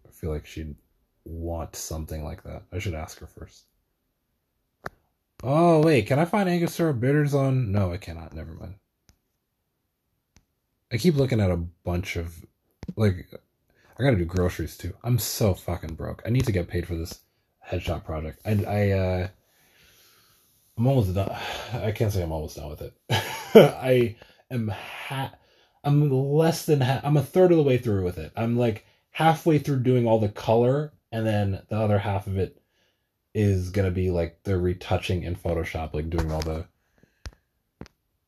I 0.09 0.11
feel 0.11 0.31
like 0.31 0.47
she'd 0.47 0.75
want 1.25 1.77
something 1.77 2.25
like 2.25 2.43
that. 2.45 2.63
I 2.73 2.79
should 2.79 2.95
ask 2.95 3.19
her 3.19 3.27
first. 3.27 3.65
Oh 5.43 5.83
wait, 5.83 6.07
can 6.07 6.19
I 6.19 6.25
find 6.25 6.49
Angostura 6.49 6.95
bitters 6.95 7.35
on? 7.35 7.71
No, 7.73 7.93
I 7.93 7.99
cannot. 7.99 8.33
Never 8.33 8.53
mind. 8.53 8.77
I 10.93 10.97
keep 10.97 11.17
looking 11.17 11.41
at 11.41 11.51
a 11.51 11.57
bunch 11.57 12.17
of 12.17 12.45
like 12.97 13.29
I 13.99 14.03
gotta 14.03 14.17
do 14.17 14.25
groceries 14.25 14.77
too. 14.77 14.95
I'm 15.03 15.19
so 15.19 15.55
fucking 15.55 15.95
broke. 15.95 16.23
I 16.27 16.31
need 16.31 16.47
to 16.47 16.53
get 16.53 16.69
paid 16.69 16.87
for 16.87 16.95
this 16.95 17.21
headshot 17.69 18.05
project. 18.05 18.41
I 18.45 18.65
I 18.65 18.91
uh 18.91 19.29
I'm 20.79 20.87
almost 20.87 21.15
done. 21.15 21.35
I 21.73 21.93
can't 21.93 22.13
say 22.13 22.23
I'm 22.23 22.33
almost 22.33 22.57
done 22.57 22.71
with 22.71 22.83
it. 22.83 22.95
I 23.55 24.17
am 24.51 24.69
ha 24.69 25.33
I'm 25.85 26.11
less 26.11 26.67
than 26.67 26.81
ha- 26.81 27.01
I'm 27.05 27.17
a 27.17 27.23
third 27.23 27.51
of 27.53 27.57
the 27.57 27.63
way 27.63 27.79
through 27.79 28.05
with 28.05 28.19
it. 28.19 28.33
I'm 28.37 28.57
like 28.57 28.85
halfway 29.11 29.59
through 29.59 29.83
doing 29.83 30.07
all 30.07 30.19
the 30.19 30.29
color 30.29 30.93
and 31.13 31.27
then 31.27 31.63
the 31.69 31.77
other 31.77 31.99
half 31.99 32.27
of 32.27 32.37
it 32.39 32.61
is 33.37 33.69
gonna 33.69 33.91
be 33.91 34.11
like 34.11 34.43
the 34.45 34.57
retouching 34.57 35.23
in 35.23 35.37
Photoshop, 35.37 35.93
like 35.93 36.09
doing 36.09 36.33
all 36.33 36.41
the 36.41 36.65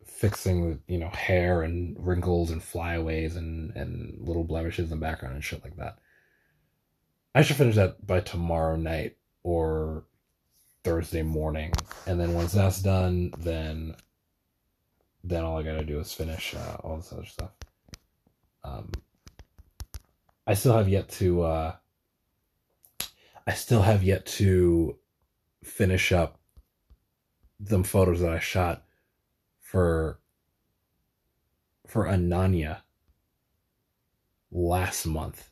fixing 0.05 0.83
you 0.87 0.99
know 0.99 1.09
hair 1.09 1.63
and 1.63 1.97
wrinkles 1.99 2.51
and 2.51 2.63
flyaways 2.63 3.35
and 3.35 3.75
and 3.75 4.19
little 4.21 4.45
blemishes 4.45 4.93
in 4.93 4.99
the 4.99 5.07
background 5.07 5.35
and 5.35 5.43
shit 5.43 5.65
like 5.65 5.77
that. 5.77 5.99
I 7.35 7.41
should 7.41 7.57
finish 7.57 7.77
that 7.77 8.07
by 8.07 8.21
tomorrow 8.21 8.77
night 8.77 9.17
or 9.45 10.05
Thursday 10.85 11.23
morning, 11.23 11.73
and 12.07 12.21
then 12.21 12.35
once 12.35 12.53
that's 12.53 12.83
done, 12.83 13.33
then 13.39 13.95
then 15.25 15.43
all 15.43 15.57
I 15.59 15.63
gotta 15.63 15.87
do 15.87 16.01
is 16.01 16.13
finish 16.13 16.55
uh, 16.55 16.77
all 16.81 16.97
this 16.97 17.15
other 17.15 17.25
stuff. 17.25 17.53
Um, 18.63 18.93
I 20.47 20.53
still 20.53 20.77
have 20.77 20.89
yet 20.91 21.09
to. 21.13 21.43
Uh, 21.43 21.77
I 23.49 23.55
still 23.55 23.81
have 23.81 24.03
yet 24.03 24.27
to 24.27 24.99
finish 25.65 26.13
up 26.13 26.39
the 27.59 27.83
photos 27.83 28.21
that 28.21 28.31
I 28.31 28.41
shot 28.41 28.85
for 29.63 30.21
for 31.87 32.05
Ananya 32.05 32.83
last 34.53 35.07
month. 35.07 35.49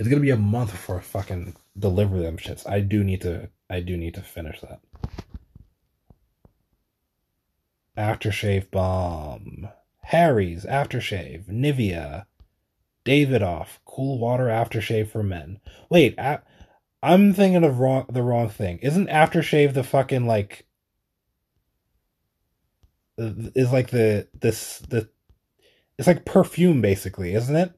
It's 0.00 0.08
gonna 0.08 0.20
be 0.20 0.30
a 0.30 0.36
month 0.36 0.72
before 0.72 0.98
I 0.98 1.02
fucking 1.02 1.54
deliver 1.78 2.18
them 2.18 2.36
shits. 2.36 2.68
I 2.68 2.80
do 2.80 3.04
need 3.04 3.20
to 3.20 3.50
I 3.70 3.78
do 3.78 3.96
need 3.96 4.14
to 4.14 4.22
finish 4.22 4.60
that. 4.60 4.80
Aftershave 7.96 8.68
Balm. 8.72 9.68
Harry's 10.02 10.64
Aftershave. 10.64 11.46
Nivea. 11.46 12.26
Davidoff. 13.04 13.78
Cool 13.84 14.18
Water 14.18 14.46
Aftershave 14.46 15.08
for 15.08 15.22
Men. 15.22 15.60
Wait, 15.88 16.16
a- 16.18 16.42
I'm 17.02 17.32
thinking 17.32 17.64
of 17.64 17.78
wrong 17.78 18.06
the 18.08 18.22
wrong 18.22 18.48
thing. 18.48 18.78
Isn't 18.78 19.08
aftershave 19.08 19.74
the 19.74 19.84
fucking 19.84 20.26
like 20.26 20.66
is 23.18 23.72
like 23.72 23.90
the 23.90 24.28
this 24.40 24.78
the 24.88 25.08
it's 25.98 26.06
like 26.06 26.24
perfume 26.24 26.80
basically, 26.80 27.34
isn't 27.34 27.56
it? 27.56 27.72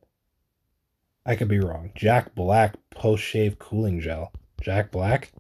I 1.27 1.37
could 1.37 1.49
be 1.49 1.61
wrong. 1.61 1.93
Jack 1.95 2.35
Black 2.35 2.75
post 2.91 3.23
shave 3.23 3.59
cooling 3.59 4.01
gel. 4.01 4.33
Jack 4.61 4.91
Black? 4.91 5.33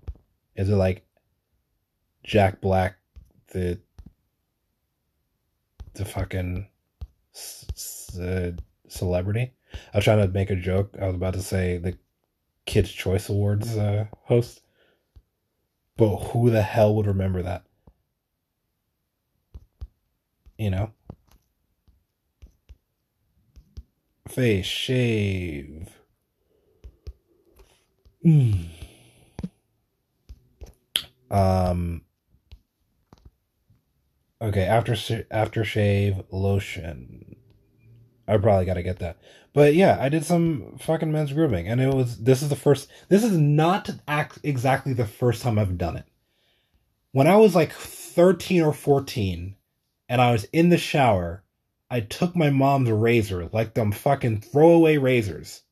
Is 0.56 0.68
it 0.68 0.76
like 0.76 1.06
Jack 2.22 2.60
Black 2.60 2.96
the 3.52 3.80
the 5.94 6.04
fucking 6.04 6.68
c- 7.32 7.66
c- 7.74 8.22
uh, 8.22 8.50
celebrity? 8.88 9.52
I 9.92 9.98
was 9.98 10.04
trying 10.04 10.26
to 10.26 10.32
make 10.32 10.50
a 10.50 10.56
joke. 10.56 10.96
I 11.00 11.06
was 11.06 11.14
about 11.16 11.34
to 11.34 11.42
say 11.42 11.78
the 11.78 11.96
Kids 12.70 12.92
Choice 12.92 13.28
Awards 13.28 13.76
uh, 13.76 14.06
host. 14.26 14.60
But 15.96 16.18
who 16.18 16.50
the 16.50 16.62
hell 16.62 16.94
would 16.94 17.08
remember 17.08 17.42
that? 17.42 17.64
You 20.56 20.70
know? 20.70 20.92
Face 24.28 24.66
shave. 24.66 25.88
Mm. 28.24 28.68
Um. 31.28 32.02
Okay, 34.40 34.62
after 34.62 35.26
after 35.32 35.64
shave 35.64 36.22
lotion. 36.30 37.34
I 38.28 38.36
probably 38.36 38.64
got 38.64 38.74
to 38.74 38.84
get 38.84 39.00
that. 39.00 39.16
But 39.52 39.74
yeah, 39.74 39.98
I 40.00 40.08
did 40.08 40.24
some 40.24 40.76
fucking 40.78 41.10
men's 41.10 41.32
grooming, 41.32 41.66
and 41.66 41.80
it 41.80 41.92
was. 41.92 42.18
This 42.18 42.42
is 42.42 42.48
the 42.48 42.56
first. 42.56 42.88
This 43.08 43.24
is 43.24 43.36
not 43.36 43.90
act 44.06 44.38
exactly 44.42 44.92
the 44.92 45.06
first 45.06 45.42
time 45.42 45.58
I've 45.58 45.78
done 45.78 45.96
it. 45.96 46.04
When 47.12 47.26
I 47.26 47.36
was 47.36 47.54
like 47.54 47.72
thirteen 47.72 48.62
or 48.62 48.72
fourteen, 48.72 49.56
and 50.08 50.20
I 50.20 50.32
was 50.32 50.44
in 50.52 50.68
the 50.68 50.78
shower, 50.78 51.42
I 51.90 52.00
took 52.00 52.36
my 52.36 52.50
mom's 52.50 52.90
razor, 52.90 53.48
like 53.52 53.74
them 53.74 53.90
fucking 53.90 54.42
throwaway 54.42 54.96
razors. 54.96 55.62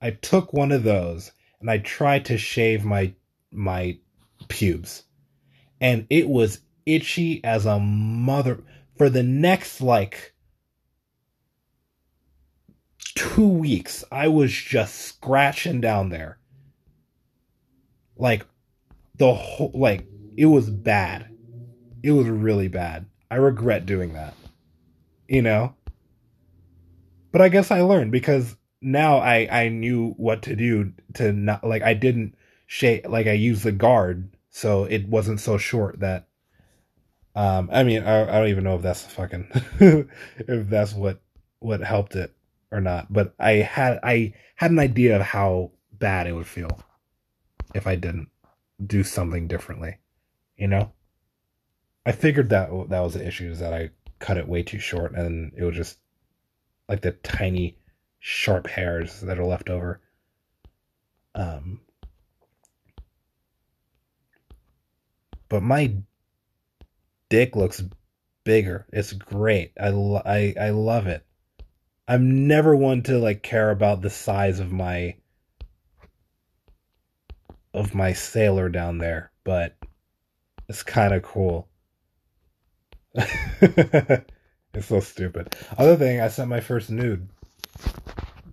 I 0.00 0.12
took 0.12 0.52
one 0.52 0.72
of 0.72 0.82
those 0.82 1.32
and 1.60 1.70
I 1.70 1.78
tried 1.78 2.26
to 2.26 2.38
shave 2.38 2.84
my 2.84 3.14
my 3.50 3.98
pubes. 4.48 5.04
And 5.80 6.06
it 6.10 6.28
was 6.28 6.60
itchy 6.86 7.42
as 7.44 7.66
a 7.66 7.78
mother 7.78 8.62
for 8.96 9.10
the 9.10 9.22
next 9.22 9.80
like 9.80 10.34
two 13.18 13.48
weeks. 13.48 14.04
I 14.12 14.28
was 14.28 14.52
just 14.52 14.94
scratching 14.94 15.80
down 15.80 16.10
there. 16.10 16.38
Like 18.16 18.46
the 19.16 19.34
whole 19.34 19.72
like 19.74 20.06
it 20.36 20.46
was 20.46 20.70
bad. 20.70 21.28
It 22.02 22.12
was 22.12 22.28
really 22.28 22.68
bad. 22.68 23.06
I 23.30 23.36
regret 23.36 23.86
doing 23.86 24.14
that. 24.14 24.34
You 25.28 25.42
know? 25.42 25.74
But 27.32 27.42
I 27.42 27.48
guess 27.48 27.70
I 27.70 27.80
learned 27.80 28.12
because 28.12 28.56
now 28.80 29.18
I 29.18 29.48
I 29.50 29.68
knew 29.68 30.12
what 30.12 30.42
to 30.42 30.54
do 30.54 30.92
to 31.14 31.32
not 31.32 31.64
like 31.64 31.82
I 31.82 31.94
didn't 31.94 32.36
shave 32.66 33.06
like 33.06 33.26
I 33.26 33.32
used 33.32 33.64
the 33.64 33.72
guard 33.72 34.30
so 34.50 34.84
it 34.84 35.08
wasn't 35.08 35.40
so 35.40 35.58
short 35.58 35.98
that 36.00 36.28
um 37.34 37.68
I 37.72 37.82
mean 37.82 38.04
I, 38.04 38.22
I 38.22 38.38
don't 38.38 38.48
even 38.48 38.64
know 38.64 38.76
if 38.76 38.82
that's 38.82 39.02
fucking 39.04 39.48
if 40.38 40.68
that's 40.68 40.94
what 40.94 41.20
what 41.58 41.80
helped 41.80 42.14
it 42.14 42.32
or 42.70 42.80
not 42.80 43.12
but 43.12 43.34
I 43.38 43.52
had 43.52 44.00
I 44.02 44.34
had 44.56 44.70
an 44.70 44.78
idea 44.78 45.16
of 45.16 45.22
how 45.22 45.72
bad 45.92 46.26
it 46.26 46.32
would 46.32 46.46
feel 46.46 46.80
if 47.74 47.86
I 47.86 47.96
didn't 47.96 48.28
do 48.84 49.02
something 49.02 49.48
differently 49.48 49.98
you 50.56 50.68
know 50.68 50.92
I 52.06 52.12
figured 52.12 52.50
that 52.50 52.70
that 52.88 53.00
was 53.00 53.14
the 53.14 53.26
issue 53.26 53.50
is 53.50 53.60
that 53.60 53.74
I 53.74 53.90
cut 54.18 54.38
it 54.38 54.48
way 54.48 54.62
too 54.62 54.78
short 54.78 55.14
and 55.14 55.52
it 55.56 55.62
was 55.64 55.76
just 55.76 55.98
like 56.88 57.02
the 57.02 57.12
tiny 57.12 57.76
sharp 58.18 58.66
hairs 58.66 59.20
that 59.20 59.38
are 59.38 59.44
left 59.44 59.70
over. 59.70 60.00
Um, 61.34 61.80
but 65.48 65.62
my 65.62 65.94
dick 67.28 67.54
looks 67.54 67.84
bigger. 68.44 68.86
It's 68.92 69.12
great. 69.12 69.72
I, 69.80 69.90
lo- 69.90 70.22
I 70.24 70.54
I 70.58 70.70
love 70.70 71.06
it. 71.06 71.24
I'm 72.08 72.48
never 72.48 72.74
one 72.74 73.02
to 73.02 73.18
like 73.18 73.42
care 73.42 73.70
about 73.70 74.00
the 74.00 74.08
size 74.08 74.60
of 74.60 74.72
my 74.72 75.16
of 77.74 77.94
my 77.94 78.14
sailor 78.14 78.70
down 78.70 78.96
there, 78.96 79.30
but 79.44 79.76
it's 80.68 80.82
kind 80.82 81.12
of 81.12 81.22
cool. 81.22 81.68
it's 83.14 84.86
so 84.86 85.00
stupid. 85.00 85.54
Other 85.76 85.96
thing, 85.96 86.20
I 86.20 86.28
sent 86.28 86.48
my 86.48 86.60
first 86.60 86.88
nude 86.88 87.28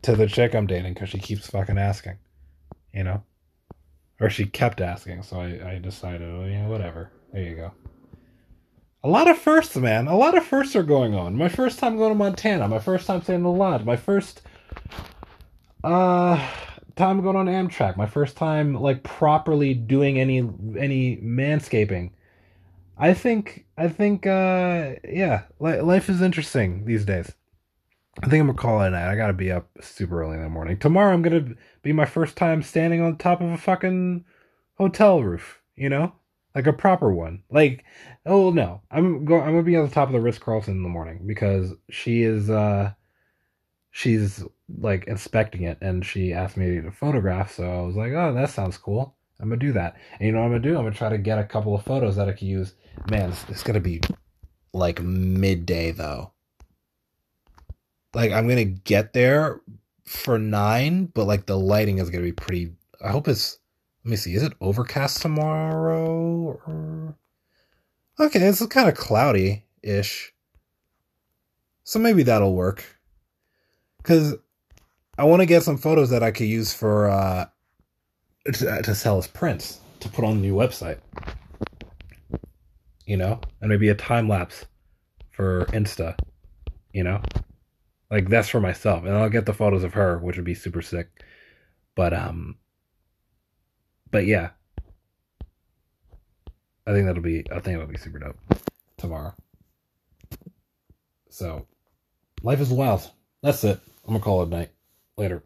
to 0.01 0.15
the 0.15 0.27
chick 0.27 0.53
I'm 0.53 0.67
dating 0.67 0.93
because 0.93 1.09
she 1.09 1.19
keeps 1.19 1.47
fucking 1.47 1.77
asking, 1.77 2.17
you 2.93 3.03
know, 3.03 3.23
or 4.19 4.29
she 4.29 4.45
kept 4.45 4.81
asking. 4.81 5.23
So 5.23 5.39
I, 5.39 5.75
I 5.75 5.79
decided, 5.79 6.23
oh, 6.23 6.45
yeah, 6.45 6.67
whatever. 6.67 7.11
There 7.31 7.43
you 7.43 7.55
go. 7.55 7.71
A 9.05 9.07
lot 9.07 9.29
of 9.29 9.37
firsts, 9.37 9.75
man. 9.75 10.07
A 10.07 10.17
lot 10.17 10.35
of 10.35 10.43
firsts 10.43 10.75
are 10.75 10.81
going 10.81 11.13
on. 11.13 11.35
My 11.35 11.47
first 11.47 11.77
time 11.77 11.95
going 11.95 12.09
to 12.09 12.15
Montana. 12.15 12.67
My 12.67 12.79
first 12.79 13.05
time 13.05 13.21
staying 13.21 13.41
in 13.41 13.43
the 13.43 13.51
lodge. 13.51 13.83
My 13.83 13.97
first 13.97 14.41
uh 15.83 16.43
time 16.95 17.21
going 17.21 17.35
on 17.35 17.45
Amtrak. 17.45 17.97
My 17.97 18.07
first 18.07 18.35
time 18.35 18.73
like 18.73 19.03
properly 19.03 19.75
doing 19.75 20.19
any 20.19 20.39
any 20.79 21.17
manscaping. 21.17 22.13
I 22.97 23.13
think 23.13 23.67
I 23.77 23.89
think 23.89 24.25
uh 24.25 24.93
yeah, 25.07 25.43
li- 25.59 25.81
life 25.81 26.09
is 26.09 26.23
interesting 26.23 26.85
these 26.85 27.05
days. 27.05 27.31
I 28.23 28.27
think 28.27 28.41
I'm 28.41 28.47
gonna 28.47 28.57
call 28.57 28.81
it 28.81 28.87
a 28.87 28.89
night. 28.89 29.11
I 29.11 29.15
gotta 29.15 29.33
be 29.33 29.51
up 29.51 29.69
super 29.81 30.23
early 30.23 30.37
in 30.37 30.41
the 30.41 30.49
morning. 30.49 30.79
Tomorrow 30.79 31.13
I'm 31.13 31.21
gonna 31.21 31.53
be 31.83 31.93
my 31.93 32.05
first 32.05 32.35
time 32.37 32.63
standing 32.63 33.01
on 33.01 33.17
top 33.17 33.39
of 33.39 33.51
a 33.51 33.57
fucking 33.57 34.25
hotel 34.79 35.21
roof, 35.21 35.61
you 35.75 35.89
know? 35.89 36.15
Like 36.55 36.67
a 36.67 36.73
proper 36.73 37.13
one. 37.13 37.43
Like 37.51 37.83
oh 38.25 38.49
no. 38.49 38.81
I'm 38.89 39.25
going 39.25 39.43
I'm 39.43 39.51
gonna 39.51 39.63
be 39.63 39.75
on 39.75 39.85
the 39.85 39.93
top 39.93 40.07
of 40.07 40.13
the 40.13 40.21
Ritz 40.21 40.39
Carlton 40.39 40.77
in 40.77 40.83
the 40.83 40.89
morning 40.89 41.21
because 41.27 41.73
she 41.89 42.23
is 42.23 42.49
uh 42.49 42.93
she's 43.91 44.43
like 44.79 45.05
inspecting 45.05 45.63
it 45.63 45.77
and 45.81 46.05
she 46.05 46.33
asked 46.33 46.57
me 46.57 46.81
to 46.81 46.91
photograph, 46.91 47.53
so 47.53 47.63
I 47.63 47.81
was 47.85 47.95
like, 47.95 48.13
Oh, 48.13 48.33
that 48.33 48.49
sounds 48.49 48.77
cool. 48.77 49.15
I'm 49.39 49.49
gonna 49.49 49.59
do 49.59 49.73
that. 49.73 49.97
And 50.19 50.27
you 50.27 50.31
know 50.31 50.39
what 50.39 50.45
I'm 50.45 50.51
gonna 50.51 50.61
do? 50.61 50.77
I'm 50.77 50.85
gonna 50.85 50.95
try 50.95 51.09
to 51.09 51.17
get 51.17 51.37
a 51.37 51.43
couple 51.43 51.75
of 51.75 51.83
photos 51.83 52.15
that 52.15 52.29
I 52.29 52.33
can 52.33 52.47
use. 52.47 52.73
Man, 53.09 53.31
it's, 53.31 53.45
it's 53.49 53.63
gonna 53.63 53.81
be 53.81 54.01
like 54.73 55.01
midday 55.01 55.91
though. 55.91 56.31
Like 58.13 58.31
I'm 58.31 58.47
gonna 58.47 58.63
get 58.63 59.13
there 59.13 59.61
for 60.05 60.39
nine, 60.39 61.05
but 61.05 61.25
like 61.25 61.45
the 61.45 61.57
lighting 61.57 61.97
is 61.97 62.09
gonna 62.09 62.23
be 62.23 62.31
pretty. 62.31 62.73
I 63.03 63.09
hope 63.11 63.27
it's. 63.27 63.57
Let 64.05 64.11
me 64.11 64.17
see. 64.17 64.35
Is 64.35 64.43
it 64.43 64.53
overcast 64.61 65.23
tomorrow? 65.23 66.59
Or... 66.67 67.17
Okay, 68.19 68.39
it's 68.39 68.63
kind 68.67 68.87
of 68.87 68.95
cloudy 68.95 69.65
ish. 69.81 70.31
So 71.83 71.97
maybe 71.97 72.21
that'll 72.21 72.53
work. 72.53 72.85
Cause 74.03 74.35
I 75.17 75.23
want 75.23 75.39
to 75.39 75.47
get 75.47 75.63
some 75.63 75.77
photos 75.77 76.11
that 76.11 76.21
I 76.21 76.29
could 76.29 76.45
use 76.45 76.71
for 76.71 77.09
uh 77.09 77.47
to, 78.45 78.81
to 78.83 78.93
sell 78.93 79.17
as 79.17 79.25
prints 79.25 79.79
to 80.01 80.09
put 80.09 80.23
on 80.23 80.35
the 80.35 80.41
new 80.41 80.53
website. 80.53 80.99
You 83.07 83.17
know, 83.17 83.41
and 83.59 83.69
maybe 83.69 83.89
a 83.89 83.95
time 83.95 84.29
lapse 84.29 84.65
for 85.31 85.65
Insta. 85.67 86.15
You 86.93 87.03
know, 87.03 87.21
like 88.11 88.29
that's 88.29 88.49
for 88.49 88.59
myself, 88.59 89.03
and 89.03 89.15
I'll 89.15 89.29
get 89.29 89.47
the 89.47 89.53
photos 89.53 89.83
of 89.83 89.95
her, 89.95 90.19
which 90.19 90.35
would 90.35 90.45
be 90.45 90.53
super 90.53 90.83
sick. 90.83 91.07
But 91.95 92.13
um, 92.13 92.57
but 94.15 94.25
yeah, 94.25 94.51
I 96.87 96.93
think 96.93 97.05
that'll 97.05 97.21
be 97.21 97.43
I 97.51 97.59
think 97.59 97.75
it'll 97.75 97.85
be 97.85 97.97
super 97.97 98.17
dope 98.17 98.37
tomorrow. 98.95 99.33
So, 101.29 101.67
life 102.41 102.61
is 102.61 102.69
wild. 102.69 103.11
That's 103.43 103.61
it. 103.65 103.77
I'm 104.07 104.13
gonna 104.13 104.23
call 104.23 104.43
it 104.43 104.47
night. 104.47 104.69
Later. 105.17 105.43